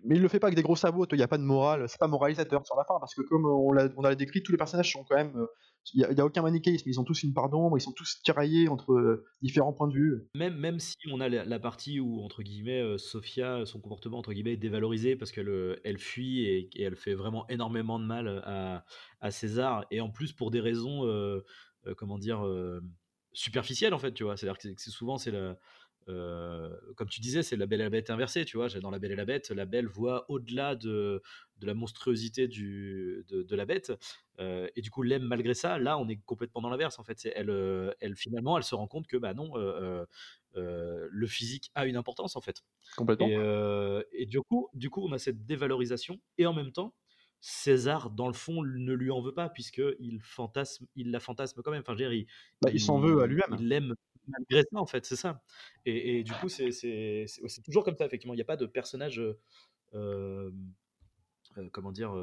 [0.04, 1.88] mais il le fait pas avec des gros sabots, il n'y a pas de morale,
[1.88, 4.52] c'est pas moralisateur sur la fin, parce que comme on l'a, on a décrit, tous
[4.52, 5.48] les personnages sont quand même.
[5.94, 8.70] Il n'y a, aucun manichéisme, ils ont tous une part d'ombre, ils sont tous tiraillés
[8.70, 10.28] entre euh, différents points de vue.
[10.34, 14.34] Même, même si on a la, partie où, entre guillemets, euh, Sophia, son comportement, entre
[14.34, 18.28] guillemets, est dévalorisé parce qu'elle euh, elle fuit et, elle fait vraiment énormément de mal
[18.46, 18.86] à,
[19.20, 21.02] à, César, et en plus pour des raisons,
[21.98, 22.46] comment dire,
[23.34, 24.38] superficielles, en fait, tu vois.
[24.38, 25.58] C'est-à-dire que souvent, c'est la
[26.06, 28.68] comme tu disais, c'est la belle et la bête inversée, tu vois.
[28.70, 31.22] Dans la belle et la bête, la belle voit au-delà de,
[31.58, 33.92] de, la monstruosité du, de, la bête,
[34.40, 35.78] et du coup l'aime malgré ça.
[35.78, 37.28] Là, on est complètement dans l'inverse, en fait.
[37.36, 39.54] Elle, elle, finalement, elle se rend compte que, bah non,
[40.56, 42.64] le physique a une importance, en fait.
[42.96, 43.28] Complètement.
[44.12, 46.94] Et, du, coup, du coup, on a cette dévalorisation, et en même temps,
[47.46, 51.72] César, dans le fond, ne lui en veut pas, puisqu'il fantasme, il la fantasme quand
[51.72, 51.84] même.
[51.86, 52.26] Enfin, je il,
[52.62, 53.58] bah, il s'en veut à lui-même.
[53.60, 53.96] Il l'aime
[54.28, 55.42] malgré ça, en fait, c'est ça.
[55.86, 56.76] Et, du coup, c'est
[57.64, 58.34] toujours comme ça, effectivement.
[58.34, 59.20] Il n'y a pas de personnage.
[59.20, 60.52] Euh,
[61.58, 62.16] euh, comment dire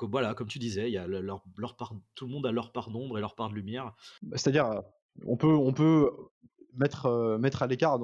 [0.00, 2.72] voilà comme tu disais il y a leur, leur part, tout le monde a leur
[2.72, 4.82] part d'ombre et leur part de lumière bah, c'est-à-dire
[5.26, 6.10] on peut on peut
[6.72, 7.98] mettre mettre à l'écart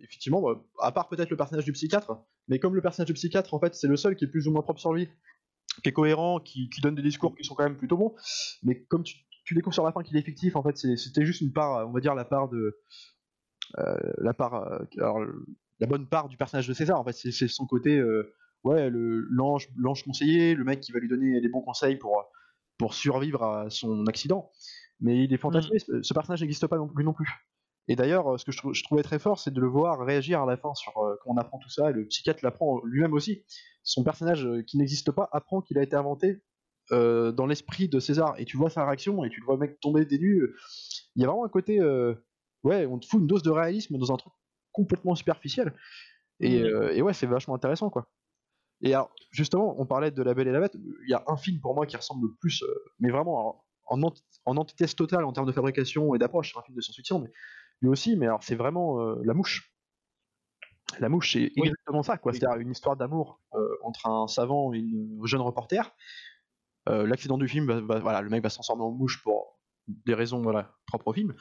[0.00, 3.52] effectivement bah, à part peut-être le personnage du psychiatre mais comme le personnage du psychiatre
[3.52, 5.06] en fait c'est le seul qui est plus ou moins propre sur lui
[5.82, 8.14] qui est cohérent qui, qui donne des discours qui sont quand même plutôt bons
[8.62, 9.16] mais comme tu,
[9.50, 11.90] tu découvres sur la fin qu'il est fictif, en fait, c'était juste une part, on
[11.90, 12.78] va dire la part de.
[13.80, 14.54] Euh, la part.
[14.54, 15.18] Euh, alors,
[15.80, 17.98] la bonne part du personnage de César, en fait, c'est son côté.
[17.98, 18.32] Euh,
[18.62, 22.30] ouais, l'ange l'ange conseiller, le mec qui va lui donner des bons conseils pour,
[22.78, 24.52] pour survivre à son accident.
[25.00, 26.04] Mais il est fantasmé, mm.
[26.04, 27.28] ce personnage n'existe pas non plus, non plus.
[27.88, 30.58] Et d'ailleurs, ce que je, trouvais très fort, c'est de le voir réagir à la
[30.58, 33.42] fin sur quand on apprend tout ça, et le psychiatre l'apprend lui-même aussi.
[33.82, 36.40] Son personnage qui n'existe pas apprend qu'il a été inventé
[36.92, 39.78] euh, dans l'esprit de César et tu vois sa réaction et tu le vois mec
[39.80, 40.48] tomber des nues,
[41.14, 42.14] il y a vraiment un côté euh,
[42.64, 44.32] ouais, on te fout une dose de réalisme dans un truc
[44.72, 45.72] complètement superficiel.
[46.40, 48.10] Et, euh, et ouais, c'est vachement intéressant quoi.
[48.82, 50.74] Et alors, justement, on parlait de La Belle et la Bête.
[50.74, 52.64] Il y a un film pour moi qui ressemble le plus,
[52.98, 56.52] mais vraiment en, en, antithèse totale en termes de fabrication et d'approche.
[56.52, 57.30] C'est un film de science-fiction, mais
[57.82, 58.16] lui aussi.
[58.16, 59.70] Mais alors, c'est vraiment La Mouche.
[60.98, 62.32] La Mouche, c'est exactement ça, quoi.
[62.32, 63.42] C'est-à-dire une histoire d'amour
[63.82, 65.94] entre un savant et une jeune reporter
[66.88, 70.40] euh, l'accident du film, voilà, le mec va se transformer en mouche pour des raisons
[70.40, 71.34] voilà, propres au film,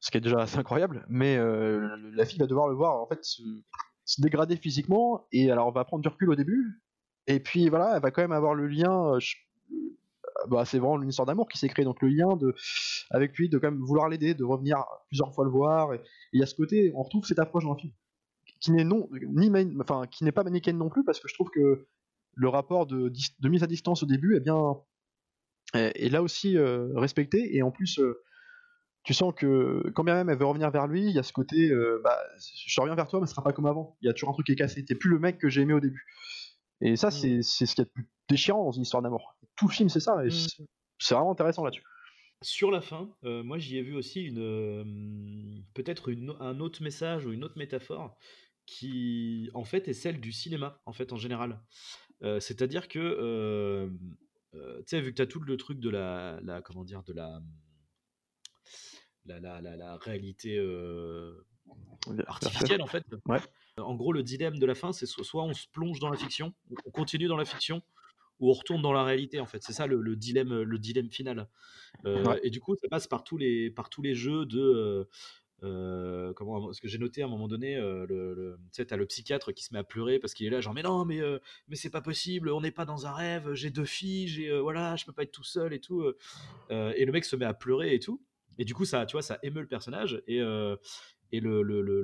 [0.00, 3.06] ce qui est déjà assez incroyable, mais euh, la fille va devoir le voir en
[3.06, 3.42] fait se,
[4.18, 6.82] dégrader physiquement, et alors on va prendre du recul au début,
[7.26, 9.14] et puis voilà, elle va quand même avoir le lien.
[9.14, 9.18] Euh,
[10.48, 12.54] bah, c'est vraiment une histoire d'amour qui s'est créée, donc le lien de,
[13.10, 16.00] avec lui, de quand même vouloir l'aider, de revenir plusieurs fois le voir, et
[16.32, 17.92] il y a ce côté, on retrouve cette approche dans le film,
[18.58, 21.50] qui n'est non, ni enfin, qui n'est pas manichéenne non plus, parce que je trouve
[21.50, 21.86] que
[22.34, 23.12] le rapport de,
[23.42, 24.76] mise à distance au début est bien
[25.74, 28.22] est, là aussi euh, respecté et en plus euh,
[29.02, 31.32] tu sens que quand bien même elle veut revenir vers lui, il y a ce
[31.32, 32.18] côté, euh, bah,
[32.66, 33.96] je reviens vers toi, mais ce sera pas comme avant.
[34.02, 34.84] Il y a toujours un truc qui est cassé.
[34.84, 36.04] T'es plus le mec que j'ai aimé au début.
[36.82, 39.36] Et ça, c'est ce qu'il y a de plus déchirant dans une histoire d'amour.
[39.56, 40.22] Tout le film, c'est ça.
[40.26, 40.28] Et
[40.98, 41.82] c'est vraiment intéressant là-dessus.
[42.42, 46.10] Sur la fin, moi j'y ai vu aussi une peut-être
[46.40, 48.18] un autre message ou une autre métaphore
[48.66, 51.60] qui en fait est celle du cinéma en fait en général.
[52.22, 53.88] C'est-à-dire que
[54.52, 57.12] tu sais vu que tu as tout le truc de la, la comment dire de
[57.12, 57.40] la
[59.26, 60.58] la, la, la, réalité
[62.26, 63.04] artificielle en fait.
[63.76, 66.52] En gros le dilemme de la fin c'est soit on se plonge dans la fiction,
[66.84, 67.82] on continue dans la fiction
[68.40, 69.62] où on retourne dans la réalité en fait.
[69.62, 71.48] C'est ça le, dilemme, le dilemme final.
[72.06, 75.08] Euh, et du coup, ça passe par tous les, par tous les jeux de
[75.62, 78.96] euh, euh, comment ce que j'ai noté à un moment donné le, tu sais t'as
[78.96, 81.20] le psychiatre qui se met à pleurer parce qu'il est là genre mais non mais
[81.68, 84.96] mais c'est pas possible on n'est pas dans un rêve j'ai deux filles j'ai voilà
[84.96, 86.04] je peux pas être tout seul et tout
[86.70, 88.22] et le mec se met à pleurer et tout.
[88.58, 90.40] Et du coup ça tu vois ça émeut le personnage et
[91.32, 91.62] et le,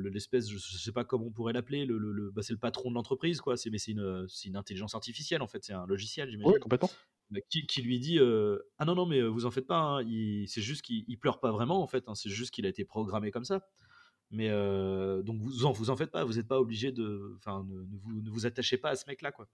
[0.09, 3.41] l'espèce, je, sais pas comment on pourrait l'appeler, le, bah, c'est le patron de l'entreprise,
[3.41, 3.57] quoi.
[3.57, 6.53] C'est, mais c'est une, une, intelligence artificielle, en fait, c'est un logiciel, j'imagine.
[6.53, 6.91] Oui, complètement.
[7.31, 9.79] Bah, qui, qui, lui dit euh, Ah non, non, mais euh, vous en faites pas,
[10.01, 10.05] hein,
[10.47, 13.31] c'est juste qu'il pleure pas vraiment, en fait, hein, c'est juste qu'il a été programmé
[13.31, 13.66] comme ça.
[14.31, 17.35] Mais euh, donc vous en, vous en faites pas, vous n'êtes pas obligé de.
[17.37, 19.49] Enfin, ne, vous, ne vous attachez pas à ce mec-là, quoi.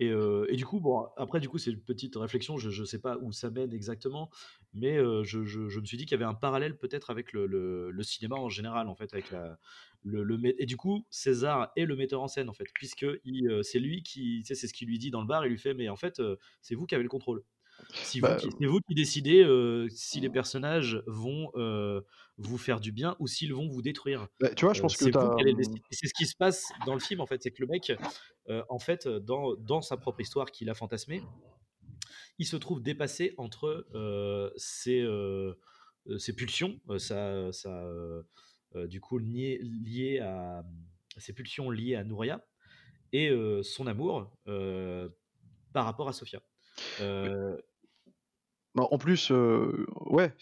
[0.00, 3.16] Et, du coup, bon, après, du coup, c'est une petite réflexion, je ne sais pas
[3.18, 4.30] où ça mène exactement,
[4.74, 8.48] mais je, me suis dit qu'il y avait un parallèle peut-être avec le, cinéma en
[8.48, 9.30] général, en fait, avec
[10.02, 13.06] le, le, et du coup, César est le metteur en scène, en fait, puisque
[13.62, 15.88] c'est lui qui, c'est ce qu'il lui dit dans le bar, il lui fait, mais
[15.88, 16.22] en fait,
[16.62, 17.42] c'est vous qui avez le contrôle.
[18.20, 19.44] Bah, c'est vous, qui décidez
[19.90, 21.50] si les personnages vont
[22.36, 24.28] vous faire du bien ou s'ils vont vous détruire.
[24.40, 25.04] Bah, tu vois, je pense que
[25.90, 27.92] c'est ce qui se passe dans le film en fait, c'est que le mec,
[28.68, 31.22] en fait, dans, dans sa propre histoire qu'il a fantasmée,
[32.38, 33.86] il se trouve dépassé entre
[34.56, 35.06] ses,
[36.18, 37.88] ses, pulsions, ça, ça
[38.86, 40.64] du coup lié, lié à
[41.16, 42.44] ses pulsions liées à Nouria
[43.12, 44.30] et son amour
[45.72, 46.40] par rapport à Sofia.
[48.78, 50.32] Bah, en plus, euh, ouais,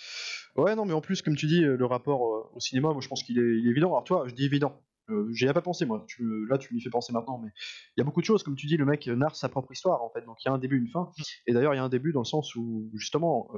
[0.57, 3.09] ouais, non, mais en plus, comme tu dis, le rapport euh, au cinéma, moi, je
[3.09, 3.89] pense qu'il est, évident.
[3.89, 4.83] Alors, toi, je dis évident.
[5.09, 6.05] Euh, J'y ai pas pensé, moi.
[6.51, 7.49] là, tu m'y fais penser maintenant, mais
[7.97, 10.03] il y a beaucoup de choses, comme tu dis, le mec narre sa propre histoire,
[10.03, 10.23] en fait.
[10.27, 11.11] Donc, il y a un début, une fin.
[11.47, 13.49] Et d'ailleurs, il y a un début dans le sens où, justement,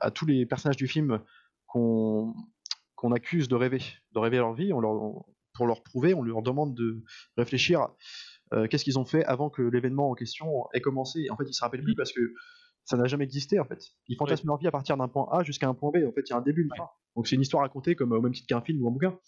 [0.00, 1.20] à tous les personnages du film
[1.66, 2.34] qu'on
[2.94, 3.82] qu'on accuse de rêver,
[4.12, 7.02] de rêver leur vie, on leur, pour leur prouver, on leur demande de
[7.36, 7.88] réfléchir
[8.70, 11.28] qu'est-ce qu'ils ont fait avant que l'événement en question ait commencé?
[11.30, 12.20] en fait, ils se rappellent plus parce que
[12.84, 13.82] ça n'a jamais existé en fait.
[14.08, 16.06] Ils fantasment leur vie à partir d'un point A jusqu'à un point B.
[16.06, 16.88] En fait, il y a un début, une fin.
[17.16, 19.18] Donc c'est une histoire racontée comme au même titre qu'un film ou un bouquin.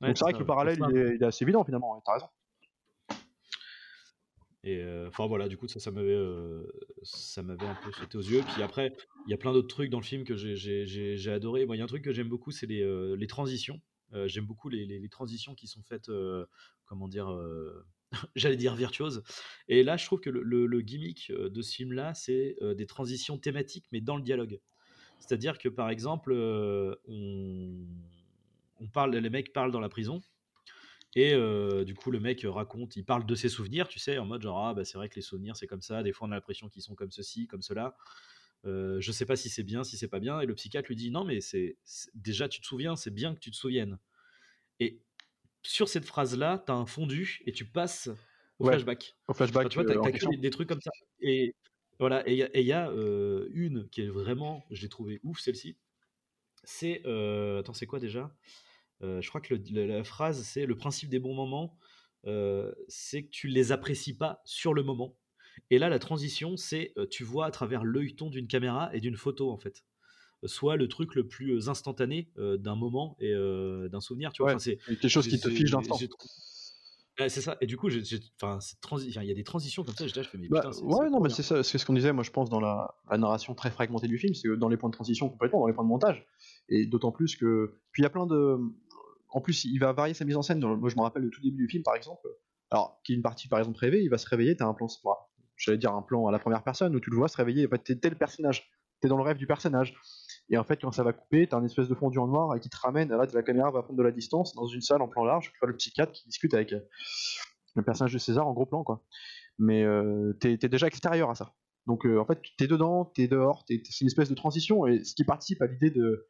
[0.00, 2.02] Donc c'est vrai que le parallèle il est, assez évident finalement.
[2.04, 2.26] T'as raison.
[4.62, 6.66] Et euh, enfin voilà, du coup ça, ça m'avait, euh,
[7.02, 8.42] ça m'avait un peu sauté aux yeux.
[8.52, 8.94] Puis après,
[9.26, 11.64] il y a plein d'autres trucs dans le film que j'ai, adoré.
[11.64, 13.80] Moi, il y a un truc que j'aime beaucoup, c'est les, euh, les transitions.
[14.26, 16.10] j'aime beaucoup les, les, les, transitions qui sont faites,
[16.84, 17.28] comment dire
[18.36, 19.22] j'allais dire virtuose.
[19.68, 23.38] Et là, je trouve que le, gimmick euh, de ce film-là, c'est euh, des transitions
[23.38, 24.60] thématiques, mais dans le dialogue.
[25.20, 30.20] C'est-à-dire que, par exemple, euh, on, parle, les mecs parlent dans la prison,
[31.16, 31.34] et
[31.84, 34.68] du coup, le mec raconte, il parle de ses souvenirs, tu sais, en mode genre,
[34.68, 36.68] ah, bah, c'est vrai que les souvenirs, c'est comme ça, des fois on a l'impression
[36.68, 37.96] qu'ils sont comme ceci, comme cela.
[38.64, 40.40] je sais pas si c'est bien, si c'est pas bien.
[40.40, 41.76] Et le psychiatre lui dit, non, mais c'est
[42.14, 43.98] déjà, tu te souviens, c'est bien que tu te souviennes.
[44.78, 45.00] Et
[45.62, 48.08] sur cette phrase-là, tu as un fondu et tu passes
[48.58, 49.16] au flashback.
[49.28, 49.68] Au flashback.
[49.68, 50.90] tu vois, tu as, euh, des, trucs comme ça.
[51.20, 51.54] Et
[51.98, 55.76] voilà, et il y a, euh, une qui est vraiment, je l'ai trouvé ouf celle-ci.
[56.64, 58.34] C'est, euh, attends, c'est quoi déjà?
[59.02, 61.78] Je crois que la phrase, c'est le principe des bons moments,
[62.88, 65.16] c'est que tu les apprécies pas sur le moment.
[65.70, 69.50] Et là, la transition, c'est tu vois à travers l'œilleton d'une caméra et d'une photo
[69.50, 69.84] en fait
[70.44, 73.32] soit le truc le plus instantané d'un moment et
[73.90, 74.32] d'un souvenir.
[74.32, 75.98] Tu vois, c'est quelque chose qui te fiche d'instant.
[77.18, 77.56] c'est ça.
[77.60, 80.06] Et du coup, il y a des transitions comme ça.
[80.06, 81.62] Je, je fais, mais bah, putain, ouais, non, mais c'est ça.
[81.62, 84.48] C'est ce qu'on disait, moi, je pense, dans la, narration très fragmentée du film, c'est
[84.56, 86.26] dans les points de transition complètement, dans les points de montage.
[86.68, 87.78] Et d'autant plus que.
[87.92, 88.58] Puis il y a plein de.
[89.32, 90.58] En plus, il va varier sa mise en scène.
[90.60, 92.26] Moi, je me rappelle le tout début du film, par exemple.
[92.70, 94.86] Alors, qui est une partie, par exemple, rêvée, il va se réveiller, t'as un plan.
[95.56, 97.68] J'allais dire un plan à la première personne où tu le vois se réveiller.
[97.68, 98.70] Fait, t'es tel personnage.
[99.00, 99.94] T'es dans le rêve du personnage.
[100.50, 102.60] Et en fait, quand ça va couper, t'as un espèce de fondu en noir et
[102.60, 105.08] qui te ramène, là, la caméra va prendre de la distance dans une salle en
[105.08, 106.80] plan large, tu vois le psychiatre qui discute avec euh,
[107.76, 109.04] le personnage de César en gros plan, quoi.
[109.58, 111.54] Mais euh, t'es es déjà extérieur à ça.
[111.86, 115.14] Donc euh, en fait, t'es dedans, t'es dehors, c'est une espèce de transition, et ce
[115.14, 116.26] qui participe à l'idée de,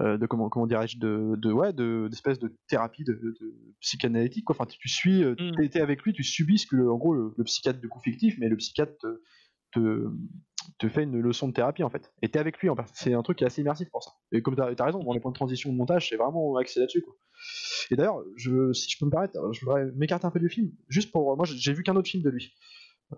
[0.00, 3.38] de comment, comment dirais-je, de, de, ouais, d'espèce de, thérapie de,
[3.80, 4.56] psychanalytique, quoi.
[4.56, 5.68] Enfin, tu, suis, mmh.
[5.70, 8.48] t'es avec lui, tu subis ce que, en gros, le, psychiatre de coup fictif, mais
[8.48, 8.96] le psychiatre
[9.72, 10.10] te,
[10.78, 12.12] te fait une leçon de thérapie en fait.
[12.22, 12.86] Et t'es avec lui en fait.
[12.94, 14.12] C'est un truc qui est assez immersif pour ça.
[14.32, 16.80] Et comme t'as as raison, dans les points de transition de montage, c'est vraiment axé
[16.80, 17.04] là-dessus.
[17.90, 21.10] Et d'ailleurs, si je peux me permettre, je voudrais m'écarter un peu du film, juste
[21.12, 21.36] pour.
[21.36, 22.54] Moi, j'ai vu qu'un autre film de lui.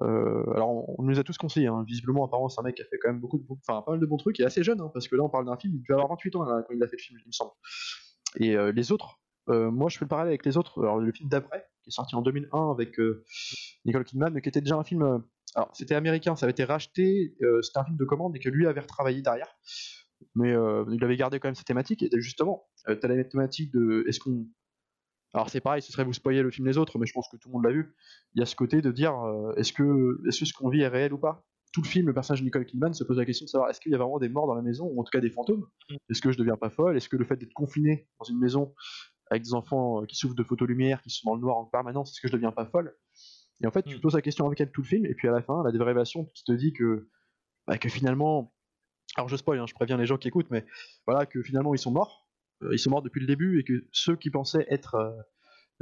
[0.03, 1.85] Euh, alors, on, nous a tous conseillé, hein.
[1.87, 3.45] visiblement, apparemment, c'est un mec qui a fait quand même beaucoup de.
[3.49, 5.47] Enfin, pas mal de bons trucs, et assez jeune, hein, parce que là, on parle
[5.47, 7.33] d'un film, il devait avoir 28 ans quand il a fait le film, il me
[7.33, 7.53] semble.
[8.41, 10.83] Et euh, les autres, euh, moi, je fais le parallèle avec les autres.
[10.83, 12.97] Alors, le film d'après, qui est sorti en 2001 avec
[13.85, 15.23] Nicole Kidman, qui était déjà un film.
[15.55, 18.67] alors, c'était américain, ça avait été racheté, c'était un film de commande et que lui
[18.67, 19.55] avait retravaillé derrière.
[20.35, 24.21] Mais il avait gardé quand même sa thématique, et justement, t'as la thématique de est-ce
[24.21, 24.47] qu'on
[25.35, 27.37] alors c'est pareil, ce serait vous spoiler le film des autres, mais je pense que
[27.37, 27.95] tout le monde l'a vu.
[28.35, 30.89] Il y a ce côté de dire euh, est-ce que, est -ce, qu'on vit est
[30.89, 31.45] réel ou pas?
[31.73, 33.81] Tout le film, le personnage de Nicole Kidman se pose la question de savoir est-ce
[33.81, 35.67] qu'il y a vraiment des morts dans la maison, ou en tout cas des fantômes?
[35.91, 35.97] Mm.
[36.09, 36.97] Est-ce que je deviens pas folle?
[36.97, 38.75] Est-ce que le fait d'être confiné dans une maison
[39.35, 42.13] avec des enfants euh, qui souffrent de photolumière, qui sont dans le noir en permanence,
[42.13, 42.97] est-ce que je deviens pas folle?
[43.63, 44.01] Et en fait, tu te mm.
[44.01, 46.27] poses la question avec elle tout le film, et puis à la fin, la révélation
[46.35, 47.09] qui te dit que,
[47.67, 48.53] bah, que finalement,
[49.17, 50.65] alors je spoil, hein, je préviens les gens qui écoutent, mais
[51.07, 52.27] voilà, que finalement ils sont morts,
[52.63, 54.97] euh, ils sont morts depuis le début, et que ceux qui pensaient être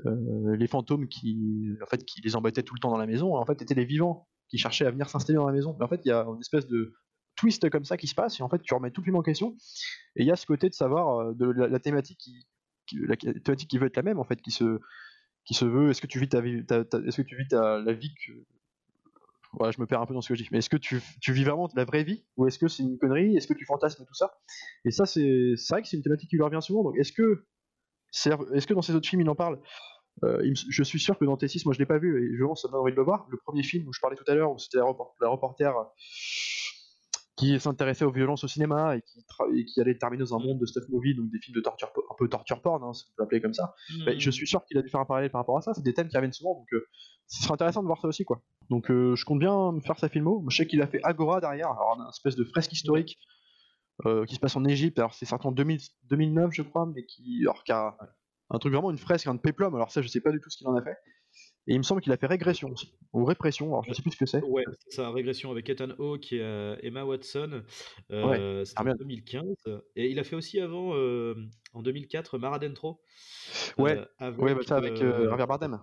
[0.07, 3.37] euh, les fantômes qui, en fait, qui les embêtaient tout le temps dans la maison,
[3.37, 5.77] en fait, étaient les vivants qui cherchaient à venir s'installer dans la maison.
[5.79, 6.93] Mais en fait, il y a une espèce de
[7.37, 9.23] twist comme ça qui se passe, et en fait, tu remets tout le film en
[9.23, 9.57] question.
[10.17, 12.47] Et il y a ce côté de savoir de la, thématique qui,
[13.07, 14.65] la thématique qui veut être la même, en fait, qui se,
[15.65, 15.91] veut.
[15.91, 18.33] Est-ce que tu vis ta vie, que la vie que
[19.55, 20.49] voilà, je me perds un peu dans ce que je dis.
[20.51, 22.25] Mais est-ce que tu, vis vraiment la vraie vie?
[22.37, 23.37] Ou est-ce que c'est une connerie?
[23.37, 24.33] Est-ce que tu fantasmes tout ça?
[24.85, 26.83] Et ça, c'est vrai que c'est une thématique qui lui revient souvent.
[26.83, 27.45] Donc, est-ce que
[28.75, 29.61] dans ces autres films, il en parle
[30.25, 32.69] euh, Je suis sûr que dans T6, moi je l'ai pas vu, et je ça
[32.69, 33.27] me envie de le voir.
[33.31, 35.75] Le premier film où je parlais tout à l'heure, où c'était la, reporter
[37.43, 39.25] qui s'intéressait aux violences au cinéma et qui,
[39.55, 41.93] et qui, allait terminer dans un monde de stuff movie, donc des films de torture,
[42.11, 43.75] un peu torture porn, hein, si on peut l'appeler comme ça.
[43.91, 44.19] Mmh.
[44.19, 45.75] je suis sûr qu'il a dû faire un parallèle par rapport à ça.
[45.75, 46.87] C'est des thèmes qui reviennent souvent, donc euh,
[47.27, 48.43] ce serait intéressant de voir ça aussi, quoi.
[48.71, 50.45] Donc euh, je compte bien me faire sa filmo.
[50.49, 53.19] Je sais qu'il a fait Agora derrière, alors une espèce de fresque historique
[54.07, 54.99] euh, qui se passe en Égypte.
[54.99, 57.97] Alors c'est sorti en 2009, je crois, mais qui, alors, qui a
[58.51, 59.75] un truc vraiment une fresque, un péplum.
[59.75, 60.97] Alors ça, je sais pas du tout ce qu'il en a fait.
[61.69, 63.69] Et il me semble qu'il a fait régression aussi, ou répression.
[63.69, 64.43] Alors je sais plus ce que c'est.
[64.43, 67.63] Ouais, c'est ça, régression avec Ethan Hawke et euh, Emma Watson.
[68.11, 69.47] Euh, C'était en 2015.
[69.95, 71.37] Et il a fait aussi avant, euh,
[71.73, 73.01] en 2004, Maradentro.
[73.79, 75.81] Ouais, avec, ouais bah, ça avec Javier Bardem.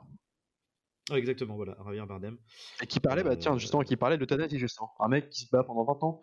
[1.14, 2.38] exactement, voilà, Javier Bardem.
[2.84, 4.92] Et qui parlait, bah tiens, justement, qui parlait de d'euthanasie, justement.
[5.00, 6.22] Un mec qui se bat pendant 20 ans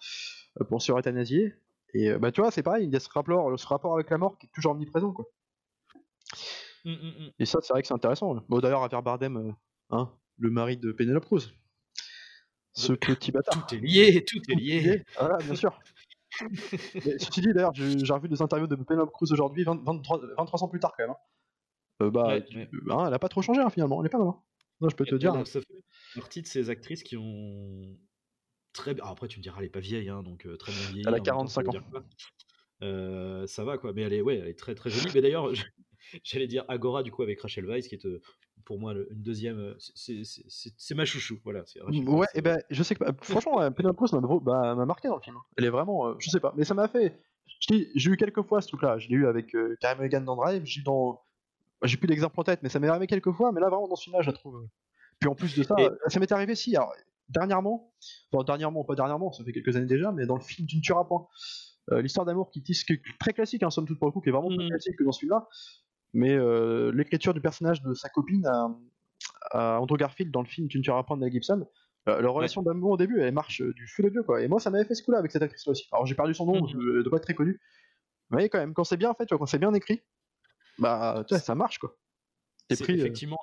[0.68, 1.54] pour se euthanasier.
[1.94, 4.18] Et bah tu vois, c'est pareil, il y a ce rapport, ce rapport avec la
[4.18, 5.24] mort qui est toujours omniprésent, quoi.
[6.86, 7.30] Mmh, mmh, mmh.
[7.40, 8.36] Et ça, c'est vrai que c'est intéressant.
[8.48, 9.52] Bon, d'ailleurs, à Bardem, euh,
[9.90, 11.52] hein, le mari de Penelope Cruz.
[12.74, 13.66] Ce petit bâtard.
[13.66, 15.02] Tout est lié, tout est lié.
[15.18, 15.76] Voilà, bien sûr.
[16.42, 20.68] Mais, ceci dit, d'ailleurs, j'ai revu des interviews de Penelope Cruz aujourd'hui, 23, 23, ans
[20.68, 21.10] plus tard quand même.
[21.10, 22.04] Hein.
[22.04, 24.28] Euh, bah, hein, elle a pas trop changé finalement, elle est pas mal.
[24.82, 25.34] Non, je peux te dire.
[25.46, 25.82] ça fait
[26.14, 27.96] partie de ces actrices qui ont
[28.74, 28.94] très.
[29.00, 31.04] Ah, après, tu me diras, elle est pas vieille, donc euh, très bien vieille.
[31.08, 33.46] Elle a 45 ans.
[33.46, 35.10] ça va quoi, mais elle est, ouais, elle est très très jolie.
[35.14, 35.50] Mais d'ailleurs,
[36.24, 38.20] J'allais dire Agora du coup avec Rachel Weisz qui est euh,
[38.64, 39.58] pour moi une deuxième.
[39.58, 41.38] Euh, c'est ma chouchou.
[41.44, 41.64] Voilà.
[41.88, 43.98] ouais, et ben je sais que franchement, Penelope
[44.42, 45.36] bah, m'a marqué dans le film.
[45.56, 47.20] Elle est vraiment, euh, je sais pas, mais ça m'a fait.
[47.68, 48.98] J'ai eu quelques fois ce truc-là.
[48.98, 50.62] Je l'ai eu avec Karen Mulligan dans Drive.
[50.64, 51.22] J'ai dans.
[51.80, 53.52] Bah, j'ai plus d'exemples en tête, mais ça m'est arrivé quelques fois.
[53.52, 54.66] Mais là, vraiment, dans ce film-là, je la trouve.
[55.20, 55.74] Puis en plus de ça,
[56.08, 56.76] ça m'est arrivé si.
[56.76, 56.92] Alors,
[57.28, 57.92] dernièrement,
[58.32, 60.82] enfin, dernièrement, pas dernièrement, ça fait quelques années déjà, mais dans le film Tu ne
[60.82, 61.26] tueras point.
[61.92, 62.84] L'histoire d'amour qui tisse,
[63.20, 64.68] très classique, hein, somme toute pour le coup, qui est vraiment plus mmh.
[64.70, 65.46] classique que dans celui-là
[66.16, 68.46] mais euh, l'écriture du personnage de sa copine
[69.52, 71.66] à, Andrew Garfield dans le film Tu ne tueras pas de Gibson,
[72.08, 74.42] euh, leur relation d'amour au début, elle marche euh, du feu de Dieu, quoi.
[74.42, 75.86] Et moi, ça m'avait fait ce coup-là avec cette actrice-là aussi.
[75.92, 77.60] Alors, j'ai perdu son nom, je ne dois pas être très connu.
[78.30, 80.00] Mais quand même, quand c'est bien fait, tu vois, quand c'est bien écrit,
[80.78, 81.96] bah, tu ça marche, quoi.
[82.80, 83.38] Pris, effectivement.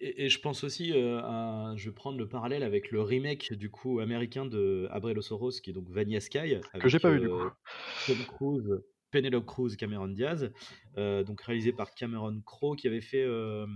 [0.00, 4.00] Et, je pense aussi, à, je vais prendre le parallèle avec le remake du coup
[4.00, 6.60] américain de Abrelo Soros, qui est donc Vanilla Sky.
[6.80, 7.50] que j'ai pas vu du coup.
[8.06, 8.80] Tom Cruise
[9.10, 10.50] Penelope Cruz, Cameron Diaz,
[10.96, 13.66] euh, donc réalisé par Cameron Crowe, qui avait fait, euh,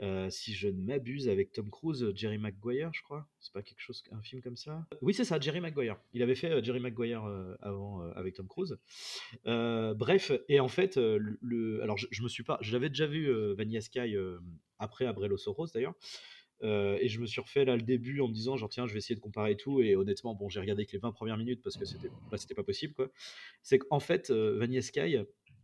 [0.00, 3.28] euh, si je ne m'abuse, avec Tom Cruise, Jerry Maguire, je crois.
[3.40, 4.86] C'est pas quelque chose, un film comme ça?
[5.02, 5.96] Oui, c'est ça, Jerry Maguire.
[6.12, 7.24] Il avait fait Jerry Maguire
[7.60, 8.78] avant avec Tom Cruise.
[9.44, 14.16] bref, et en fait, le, alors je, me suis pas, j'avais déjà vu Vanilla Sky
[14.78, 15.94] après Abrelo Soros d'ailleurs.
[16.64, 18.92] Euh, et je me suis refait là le début en me disant genre tiens je
[18.92, 19.80] vais essayer de comparer tout.
[19.80, 22.54] Et honnêtement bon j'ai regardé que les 20 premières minutes parce que c'était bah, c'était
[22.54, 23.10] pas possible quoi.
[23.62, 24.80] C'est qu'en fait euh, Vanilla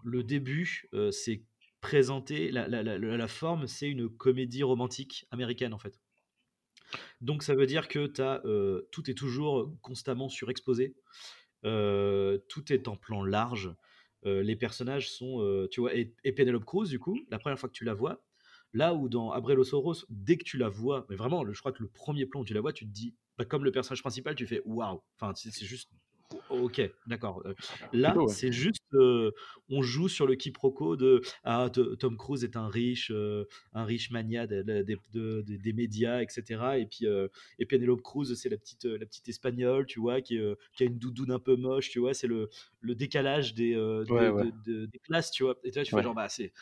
[0.05, 1.43] le début euh, c'est
[1.81, 6.01] présenté la, forme c'est une comédie romantique américaine en fait.
[7.21, 8.43] Donc ça veut dire que as,
[8.91, 10.95] tout est toujours constamment surexposé.
[11.63, 13.75] Tout est en plan large.
[14.25, 17.85] Les personnages sont tu vois et Penelope Cruz du coup la première fois que tu
[17.85, 18.25] la vois
[18.75, 21.83] Là où dans Abrelo Soros, dès que tu la vois, mais vraiment, je crois que
[21.83, 24.35] le premier plan où tu la vois, tu te dis bah, comme le personnage principal,
[24.35, 25.01] tu fais waouh.
[25.17, 25.91] Enfin, c'est juste
[26.51, 27.43] Ok, d'accord.
[27.45, 27.55] Euh,
[27.93, 29.31] là, c'est juste, euh,
[29.69, 34.11] on joue sur le quiproquo de ah, Tom Cruise est un riche, euh, un riche
[34.11, 36.79] mania des médias, etc.
[36.79, 37.07] Et puis,
[37.59, 40.39] et Penelope Cruz, c'est la petite, la petite espagnole, tu vois, qui,
[40.75, 42.15] qui a une doudoune un peu moche, tu vois.
[42.15, 42.49] C'est le,
[42.81, 43.75] le décalage des,
[44.67, 45.57] des classes, tu vois.
[45.65, 46.53] Et tu fais genre, bah, c'est.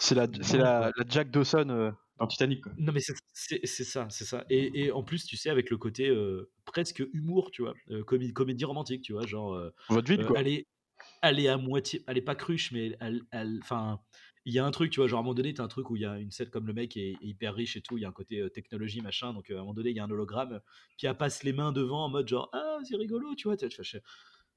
[0.00, 1.94] C'est la, c'est la, la, Jack Dawson
[2.26, 2.64] Titanic.
[2.78, 4.44] Non, mais c'est ça, c'est ça.
[4.50, 8.02] Et, et, en plus, tu sais, avec le côté euh, presque humour, tu vois, euh,
[8.04, 9.54] comédie, comédie, romantique, tu vois, genre.
[9.54, 10.38] Euh, Votre quoi.
[10.40, 10.66] Elle est,
[11.22, 14.00] elle est à moitié, elle est pas cruche, mais elle, enfin,
[14.44, 15.90] il y a un truc, tu vois, genre à un moment donné, t'as un truc
[15.90, 18.02] où il y a une scène comme le mec est, hyper riche et tout, il
[18.02, 20.10] y a un côté technologie, machin, donc à un moment donné, il y a un
[20.10, 20.60] hologramme,
[20.98, 23.68] puis elle passe les mains devant en mode genre, ah, c'est rigolo, tu vois, tu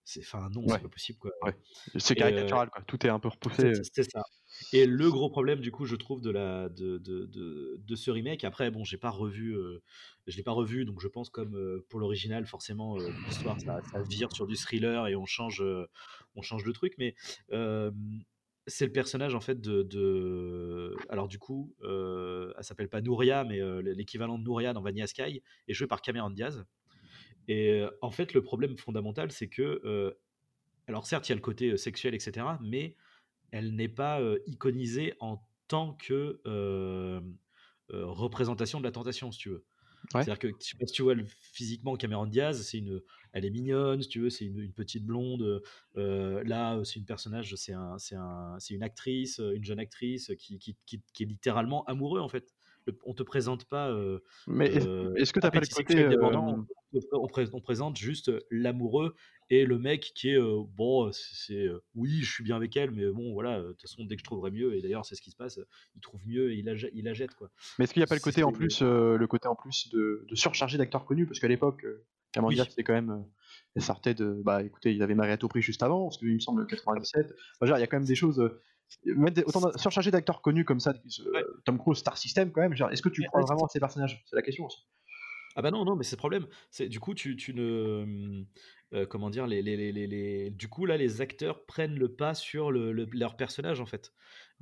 [0.07, 1.31] c'est enfin non c'est pas possible quoi
[1.97, 4.21] c'est caricatural quoi tout est un peu repoussé c'est ça
[4.73, 7.25] et le gros problème, du coup, je trouve de la de, de,
[7.77, 8.43] de, ce remake.
[8.43, 9.81] Après, bon, j'ai pas revu, euh,
[10.27, 13.81] je l'ai pas revu, donc je pense comme euh, pour l'original, forcément, euh, l'histoire ça,
[14.09, 15.63] vire sur du thriller et on change,
[16.35, 16.93] on change de truc.
[16.97, 17.15] Mais
[18.67, 24.37] c'est le personnage en fait de, alors du coup, elle s'appelle pas Nouria, mais l'équivalent
[24.37, 26.65] de Nouria dans Vanilla Sky est joué par Cameron Diaz.
[27.47, 30.15] Et en fait, le problème fondamental, c'est que,
[30.87, 32.95] alors certes, il y a le côté sexuel, etc., mais
[33.55, 36.41] elle n'est pas iconisée en tant que
[37.89, 39.65] représentation de la tentation, si tu veux.
[40.11, 43.01] C'est-à-dire que si tu vois physiquement Cameron Diaz, c'est une,
[43.31, 45.61] elle est mignonne, si tu veux, c'est une, petite blonde.
[45.95, 51.01] là, c'est une personnage, c'est un, un, une actrice, une jeune actrice qui, qui, qui,
[51.13, 52.54] qui, est littéralement amoureux en fait
[53.05, 53.89] on te présente pas.
[53.89, 59.15] Euh, mais est-ce que tu as pas le côté dépendant on, on, présente juste l'amoureux
[59.49, 63.33] et le mec qui est bon, c'est oui, je suis bien avec elle, mais bon,
[63.33, 65.35] voilà, de toute façon, dès que je trouverai mieux, et d'ailleurs, c'est ce qui se
[65.35, 65.59] passe,
[65.95, 67.51] il trouve mieux et il la, il la jette, quoi.
[67.77, 70.25] Mais est-ce qu'il n'y a pas le côté en plus, le côté en plus de,
[70.27, 71.85] de surcharger d'acteurs connus, parce qu'à l'époque,
[72.35, 72.61] Cameron oui.
[72.69, 73.25] c'était quand même
[73.75, 76.39] elle sortait de bah écoutez il avait Mariette au prix juste avant parce qu'il me
[76.39, 78.41] semble 97 il y a quand même des choses
[79.45, 80.93] autant surchargé d'acteurs connus comme ça,
[81.65, 82.73] Tom Cruise, Star System quand même.
[82.91, 84.23] Est-ce que tu crois vraiment à ces personnages?
[84.25, 84.85] C'est la question aussi.
[85.55, 86.47] Ah bah non, non, mais c'est le problème.
[86.69, 88.43] C'est du coup, tu, tu ne,
[88.93, 92.33] euh, comment dire, les, les, les, les, du coup là, les acteurs prennent le pas
[92.33, 94.11] sur le, leur personnage en fait.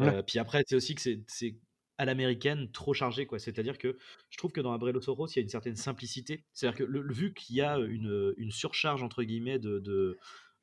[0.02, 1.58] Euh, puis après, c'est aussi que c'est
[1.98, 3.40] à l'américaine trop chargé quoi.
[3.40, 3.98] C'est-à-dire que
[4.30, 6.46] je trouve que dans Abrelo Soros, il y a une certaine simplicité.
[6.54, 10.18] C'est-à-dire que le, vu qu'il y a une, une, surcharge entre guillemets de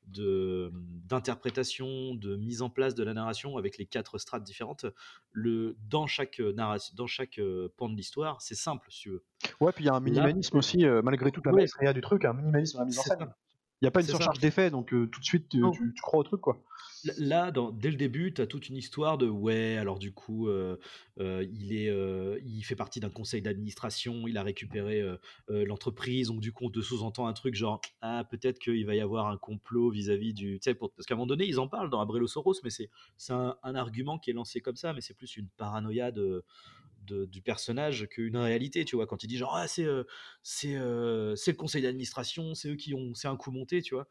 [0.07, 4.86] d'interprétation, de mise en place de la narration avec les quatre strates différentes.
[5.32, 9.11] Le dans chaque euh, narration, dans chaque euh, pan de l'histoire, c'est simple, si tu
[9.11, 9.24] veux.
[9.61, 11.94] Ouais, puis il y a un minimalisme aussi, euh, malgré toute la ouais.
[11.94, 13.34] du truc, un minimalisme dans la mise en scène.
[13.81, 15.62] Il n'y a pas une surcharge d'effets, donc tout de suite tu,
[16.03, 16.62] crois au truc quoi.
[17.16, 20.51] Là, dans, dès le début, tu as toute une histoire de ouais, alors du coup,
[21.18, 21.91] il, est,
[22.45, 25.03] il fait partie d'un conseil d'administration, il a récupéré
[25.49, 29.01] l'entreprise, donc du coup, on te sous-entend un truc genre ah, peut-être qu'il va y
[29.01, 30.59] avoir un complot vis-à-vis du.
[30.61, 32.91] Tu sais, parce qu'à un moment donné, ils en parlent dans Abrelo Soros, mais c'est
[33.31, 36.45] un, un argument qui est lancé comme ça, mais c'est plus une paranoïa de.
[37.01, 39.86] Du personnage qu'une réalité, tu vois, quand il dit genre ah, c'est
[40.42, 44.09] c'est le conseil d'administration, c'est eux qui ont c'est un coup monté, tu vois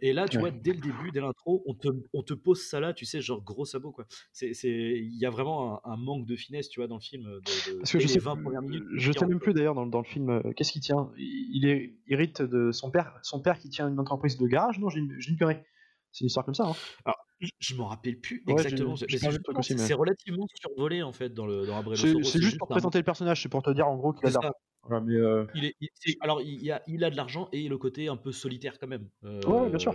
[0.00, 2.80] et là, tu vois, dès le début, dès l'intro, on te, on te, pose ça
[2.80, 4.06] là, tu sais, genre gros sabot, quoi.
[4.40, 7.24] Il y a vraiment un, manque de finesse, tu vois, dans le film.
[7.24, 9.98] De, Parce que je sais, 20 premières minutes, je sais même plus d'ailleurs dans, dans,
[9.98, 11.10] le film, qu'est-ce qu'il tient?
[11.18, 14.78] Il est hérite de son père, son père qui tient une entreprise de garage?
[14.78, 15.62] Non, j'ai une, une.
[16.12, 16.64] C'est une histoire comme ça.
[16.64, 16.74] Hein.
[17.04, 17.18] Alors,
[17.58, 18.96] je m'en rappelle plus exactement.
[18.96, 23.48] c'est relativement survolé en fait dans le dans C'est juste pour présenter le personnage, c'est
[23.48, 24.52] pour te dire en gros qu'il a
[24.90, 25.74] euh, il est,
[26.20, 29.08] alors, il, a, il a de l'argent et le côté un peu solitaire quand même.
[29.24, 29.94] Euh, ouais, bien sûr.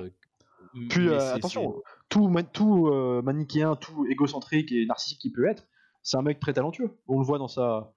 [0.90, 2.92] Puis euh, attention, tout, tout
[3.24, 5.68] manichéen, tout égocentrique et narcissique qu'il peut être,
[6.04, 6.98] c'est un mec très talentueux.
[7.08, 7.92] On le voit dans sa.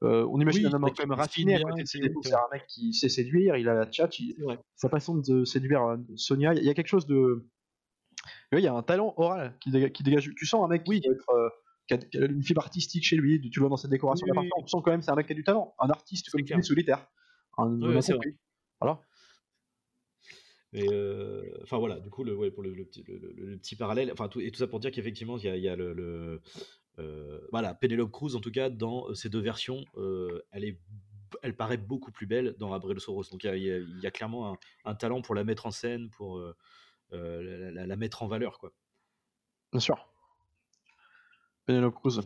[0.00, 2.92] on imagine un homme quand même raffiné à côté de ses C'est un mec qui
[2.92, 4.10] sait séduire, il a la chat,
[4.76, 6.54] sa façon de séduire Sonia.
[6.54, 7.46] Il y a quelque chose de.
[8.52, 10.30] Il y a un talent oral qui dégage.
[10.36, 11.52] Tu sens un mec qui peut être
[11.88, 14.76] qui a, une fibre artistique chez lui, tu vois dans cette décoration oui, on sent
[14.84, 17.06] quand même c'est un mec qui a du talent, un artiste comme dis solitaire.
[17.58, 17.78] Un,
[18.80, 19.00] Voilà.
[20.74, 24.10] Et euh, enfin voilà, du coup, le, ouais, pour le, le, petit, le, petit parallèle,
[24.10, 26.40] enfin tout, et tout ça pour dire qu'effectivement, il y a, y a, le,
[26.98, 29.84] euh, voilà, Penelope Cruz en tout cas dans euh, ces deux versions,
[30.50, 30.80] elle est,
[31.42, 33.24] elle paraît beaucoup plus belle dans Abril Soros.
[33.30, 36.42] Donc il y, y a, clairement un, un, talent pour la mettre en scène, pour
[37.12, 38.72] la, la, la, mettre en valeur, quoi.
[39.72, 40.08] Bien sûr.
[41.66, 42.20] Penelope Cruz,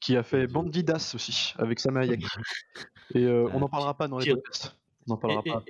[0.00, 2.20] qui a fait Bandidas aussi avec Sam Hayek.
[3.14, 4.76] Et euh, on n'en parlera pas dans les podcasts.
[5.06, 5.62] On n'en parlera et, pas.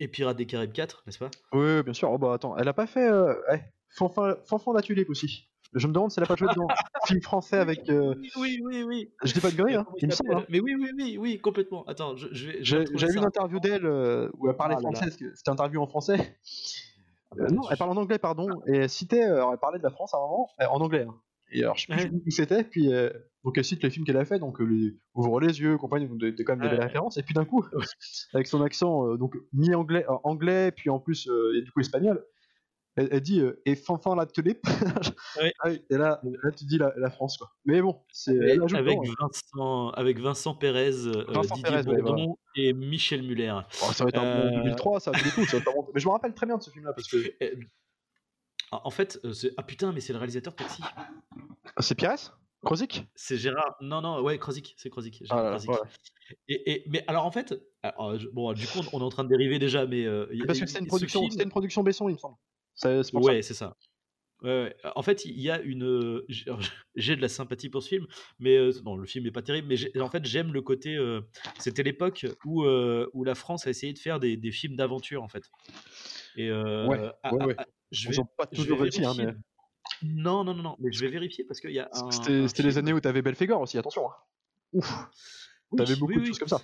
[0.00, 1.30] Et, Pirates des Caraïbes 4, n'est-ce pas?
[1.52, 2.10] Oui, bien sûr.
[2.10, 3.08] Oh, bah attends, elle a pas fait.
[3.08, 3.34] Euh...
[3.52, 3.58] Eh,
[3.90, 5.48] Fanfan, la tulipe aussi.
[5.74, 6.66] Je me demande si elle a pas joué dedans.
[7.06, 7.88] Film français avec.
[7.88, 9.10] euh, Oui, oui, oui.
[9.24, 10.34] Je dis pas de conneries, hein, il me semble.
[10.34, 10.44] hein.
[10.48, 11.84] Mais oui, oui, oui, oui, complètement.
[11.86, 13.18] Attends, je, je J'avais vu ça.
[13.18, 16.38] une interview d'elle euh, où elle parlait Ah français, c'était une interview en français.
[17.38, 18.48] Euh, non, elle parle en anglais, pardon.
[18.66, 21.06] Et elle citait, alors elle parlait de la France à un moment, euh, en anglais.
[21.08, 21.14] hein.
[21.52, 23.08] Et alors, je sais plus où c'était, puis euh,
[23.44, 26.08] donc elle cite les films qu'elle a fait, donc euh, les Ouvre les yeux, compagnie,
[26.08, 26.82] donc des, des- quand même des Ouais.
[26.82, 27.18] références.
[27.18, 27.64] Et puis d'un coup,
[28.34, 31.80] avec son accent euh, donc mi-anglais, euh, anglais, puis en plus euh, et du coup
[31.80, 32.24] espagnol,
[32.96, 34.64] elle, elle dit euh, et fanfan la tulipe.
[35.40, 35.52] Ouais.
[35.60, 37.50] Ah oui, et là, là tu dis la, la France quoi.
[37.66, 39.12] Mais bon, c'est Avec, hein.
[39.20, 42.26] Vincent, avec Vincent Pérez, euh, Vincent Didier Pérez, ouais,
[42.56, 43.54] et Michel Muller.
[43.82, 45.70] Oh, ça va être un bon Euh, 2003, ça va tous les coups, ça va
[45.70, 47.54] un bon- Mais je me rappelle très bien de ce film-là parce que Euh,
[48.72, 50.82] En fait, euh, c'est- ah putain, mais c'est le réalisateur Taxi.
[51.78, 53.06] c'est Pires, Krozik.
[53.14, 53.76] C'est Gérard.
[53.80, 55.22] Non, non, ouais, Krozik, c'est Krozik.
[55.30, 55.70] Ah là Krozik.
[56.48, 59.22] Et, et- mais alors en fait, alors, je- bon, du coup, on est en train
[59.22, 62.08] de dériver déjà, mais euh, y- Parce que c'était une production, film- une production Besson,
[62.08, 62.36] il me semble.
[62.76, 63.24] C'est pour.
[63.24, 63.76] Ouais, c'est ça.
[64.42, 64.76] Ouais, ouais.
[64.94, 66.22] En fait, il y a une.
[66.28, 66.50] j'ai-
[66.94, 68.06] J'ai de la sympathie pour ce film,
[68.38, 69.68] mais euh, non, le film est pas terrible.
[69.68, 70.94] Mais en fait, j'aime le côté.
[70.96, 71.22] euh,
[71.58, 75.22] C'était l'époque où euh, où la France a essayé de faire des, des films d'aventure,
[75.22, 75.44] en fait.
[76.36, 77.54] Et euh, Ouais, ouais, ah, ouais.
[77.58, 78.16] ah, je vais.
[78.36, 79.26] pas toujours réussi, hein, mais
[80.02, 80.76] Non, non, non, non.
[80.80, 83.78] Mais je vais vérifier parce qu'il y a c'était les années où t'avais Belphégor aussi,
[83.78, 84.06] attention.
[84.10, 84.14] hein.
[84.74, 85.08] Ouf,
[85.72, 86.26] Oui, t'avais beaucoup oui, de oui.
[86.28, 86.60] choses comme ça.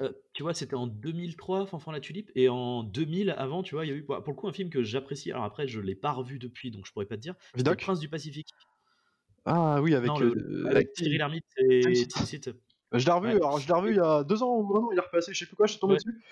[0.00, 3.84] Euh, tu vois, c'était en 2003, Fanfan la Tulipe, et en 2000, avant, tu vois,
[3.84, 5.30] il y a eu pour pour le coup un film que j'apprécie.
[5.30, 7.34] Alors après, je l'ai pas revu depuis, donc je pourrais pas te dire.
[7.54, 8.48] Le Prince du Pacifique.
[9.44, 10.08] Ah oui, avec.
[10.08, 12.24] non, euh, le- avec avec Thierry Lhermitte et Tim.
[12.24, 12.50] Sit.
[12.92, 13.34] Je l'ai revu, Ouais.
[13.36, 15.32] alors je l'ai revu il y a deux ans ou un an, il est repassé,
[15.32, 15.98] je sais plus quoi, je suis tombé Ouais.
[15.98, 16.24] dessus.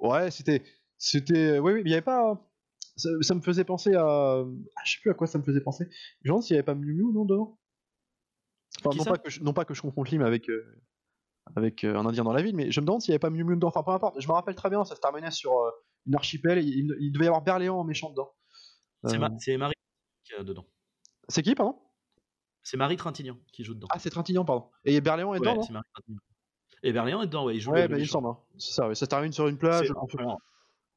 [0.00, 0.62] Ouais, c'était.
[0.96, 1.58] C'était.
[1.58, 2.44] Oui, oui, mais il y avait pas.
[2.96, 4.04] Ça, ça me faisait penser à.
[4.04, 4.44] ah,
[4.84, 5.86] Je sais plus à quoi ça me faisait penser.
[5.90, 7.58] Je me demande s'il y avait pas Miu Miu, non, dedans
[8.84, 10.48] Enfin, non, pas que je, non pas que je confonde le film avec.
[10.50, 10.64] euh,
[11.56, 13.30] Avec euh, un indien dans la ville, mais je me demande s'il y avait pas
[13.30, 13.68] Miu Miu dedans.
[13.68, 14.20] Enfin, peu importe.
[14.20, 15.70] Je me rappelle très bien, ça se terminait sur euh,
[16.06, 16.58] une archipel.
[16.58, 18.30] Il, il- devait y avoir Berléand en méchant dedans.
[19.04, 19.28] C'est Euh, Ma-
[19.58, 19.74] Marie
[20.24, 20.66] qui est dedans.
[21.28, 21.76] C'est qui, pardon?
[22.62, 23.88] C'est Marie Trintignant qui joue dedans.
[23.90, 24.68] Ah, c'est Trintignant, pardon.
[24.84, 26.20] Et Berléand est Ouais, dedans, c'est Marie Trintignant.
[26.82, 28.28] Et Berléand est dedans, ouais, il joue Ouais, bah, il semble.
[28.28, 28.38] hein.
[28.58, 28.94] C'est ça, ouais.
[28.94, 29.92] Ça se termine sur une plage.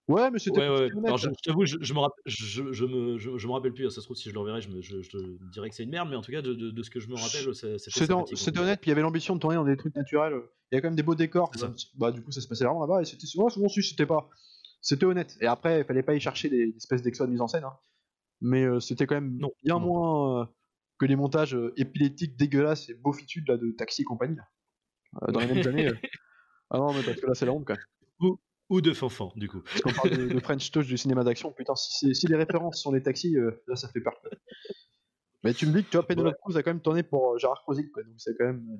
[0.07, 1.31] Ouais, mais c'était Ouais, ouais, Alors, je, ça.
[1.37, 3.89] je t'avoue, je, je me rappelle, je, je me, je, me rappelle plus.
[3.91, 5.17] Ça se trouve, si je le reverrai, je, me, je, te
[5.51, 7.07] dirais que c'est une merde, mais en tout cas, de, de- de ce que je
[7.07, 9.77] me rappelle, c'était C'était c'était honnête, puis il y avait l'ambition de tourner dans des
[9.77, 10.33] trucs naturels.
[10.71, 11.51] Il y a quand même des beaux décors.
[11.55, 11.71] Ça.
[11.95, 13.01] Bah, du coup, ça se passait vraiment là-bas.
[13.01, 14.29] Et c'était souvent, souvent, si, c'était pas.
[14.81, 15.37] C'était honnête.
[15.39, 17.63] Et après, il fallait pas y chercher des, des espèces d'exploits de mise en scène.
[17.63, 17.77] hein.
[18.41, 19.85] Mais euh, c'était quand même Non, bien non.
[19.85, 20.45] moins euh,
[20.97, 24.35] que les montages euh, épileptiques, dégueulasses et beaufitudes là, de taxi et compagnie.
[24.35, 24.43] là.
[25.27, 25.87] Euh, dans les mêmes années.
[25.87, 25.95] euh.
[26.73, 28.31] Ah non, mais parce que là, c'est la honte quand même.
[28.71, 29.61] Ou de Fanfan, du coup.
[29.61, 32.91] Parce qu'on parle de, de French Touch du cinéma d'action, putain, si, les références sont
[32.91, 34.13] les taxis, euh, là ça fait peur.
[35.43, 37.37] Mais tu me dis que tu vois, Penelope Cruz a quand même tourné pour euh,
[37.37, 37.85] Gérard quoi, donc
[38.17, 38.65] c'est quand même.
[38.71, 38.77] euh,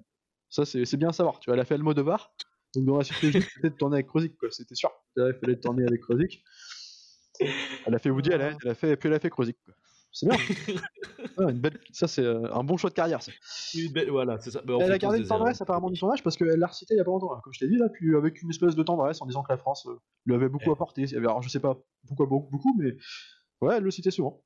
[0.50, 1.40] Ça, c'est bien à savoir.
[1.40, 2.34] Tu vois, elle a fait Almodovar,
[2.76, 4.22] donc dans la suite logique, peut-être tourner avec quoi,
[4.52, 4.92] c'était sûr.
[5.16, 6.44] Là, Il fallait tourner avec Krozik.
[7.86, 9.46] Elle a fait Woody Allen, elle a fait, puis elle a fait quoi.
[10.12, 10.38] C'est bien.
[11.38, 11.80] Ah, une belle...
[11.94, 13.22] Ça, c'est euh, un bon choix de carrière.
[13.24, 13.32] ça.
[13.76, 14.62] Une belle- Voilà, c'est ça.
[14.66, 15.38] Bah, Elle a gardé une erreurs.
[15.40, 17.54] tendresse apparemment du tournage parce qu'elle l'a recité il y a pas longtemps, là, comme
[17.54, 19.86] je t'ai dit, là, puis avec une espèce de tendresse en disant que la France
[19.88, 19.96] euh,
[20.26, 20.74] lui avait beaucoup Ouais.
[20.74, 21.04] apporté.
[21.04, 22.98] Il y avait- Alors je sais pas pourquoi beaucoup, beaucoup, mais
[23.62, 24.44] ouais, elle le citait souvent.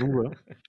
[0.00, 0.30] Donc voilà.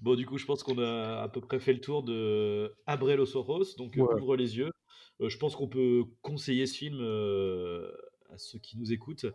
[0.00, 3.24] Bon, du coup, je pense qu'on a à peu près fait le tour de Abrelo
[3.24, 4.20] Soros, donc euh, Ouais.
[4.20, 4.72] ouvre les yeux.
[5.20, 7.88] Euh, je pense qu'on peut conseiller ce film euh,
[8.32, 9.26] à ceux qui nous écoutent.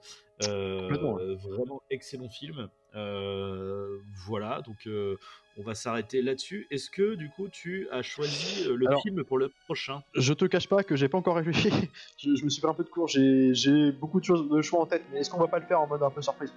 [0.47, 0.87] Euh,
[1.35, 2.69] vraiment excellent film.
[2.95, 5.15] Euh, voilà, donc euh,
[5.57, 6.67] on va s'arrêter là-dessus.
[6.71, 10.01] Est-ce que du coup tu as choisi le Alors- film pour le prochain?
[10.15, 11.69] Je te cache pas que j'ai pas encore réfléchi.
[12.17, 13.07] je, je me suis fait un peu de cours.
[13.07, 15.81] J'ai beaucoup de choses de choix en tête, mais est-ce qu'on va pas le faire
[15.81, 16.53] en mode un peu surprise?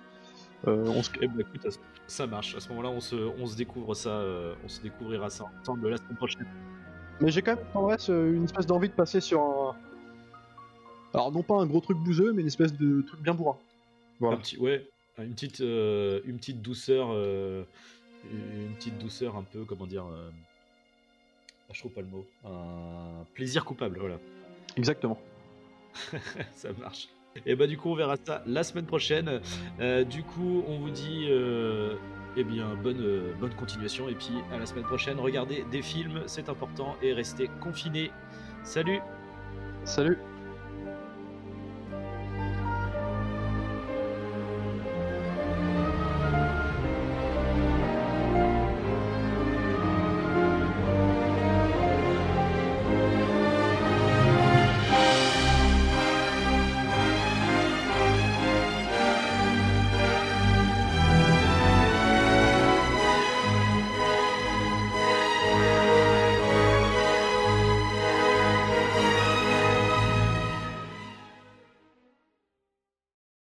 [0.66, 1.66] Euh, on se- Eh ben, écoute,
[2.06, 2.54] ça- marche.
[2.54, 5.88] À ce moment-là, on se, on se découvre ça, euh, on se découvrira ça ensemble
[5.88, 6.46] la semaine prochaine.
[7.20, 9.76] Mais j'ai quand même en vrai une espèce d'envie de passer sur un.
[11.14, 13.56] Alors non pas un gros truc bouseux, mais une espèce de truc bien bourrin.
[14.20, 14.36] Voilà.
[14.36, 14.86] Un petit, ouais,
[15.18, 17.64] une petite, euh, une petite douceur, euh,
[18.30, 20.30] une petite douceur un peu, comment dire, euh,
[21.68, 24.18] ah, je trouve pas le mot, un plaisir coupable, voilà,
[24.76, 25.18] Exactement.
[26.54, 27.08] ça marche.
[27.46, 29.40] Et bah du coup on verra ça la semaine prochaine.
[29.80, 31.94] Euh, du coup on vous dit, euh,
[32.36, 35.18] eh bien bonne, euh, bonne continuation et puis à la semaine prochaine.
[35.18, 38.10] Regardez des films, c'est important et restez confinés.
[38.64, 39.00] Salut.
[39.84, 40.18] Salut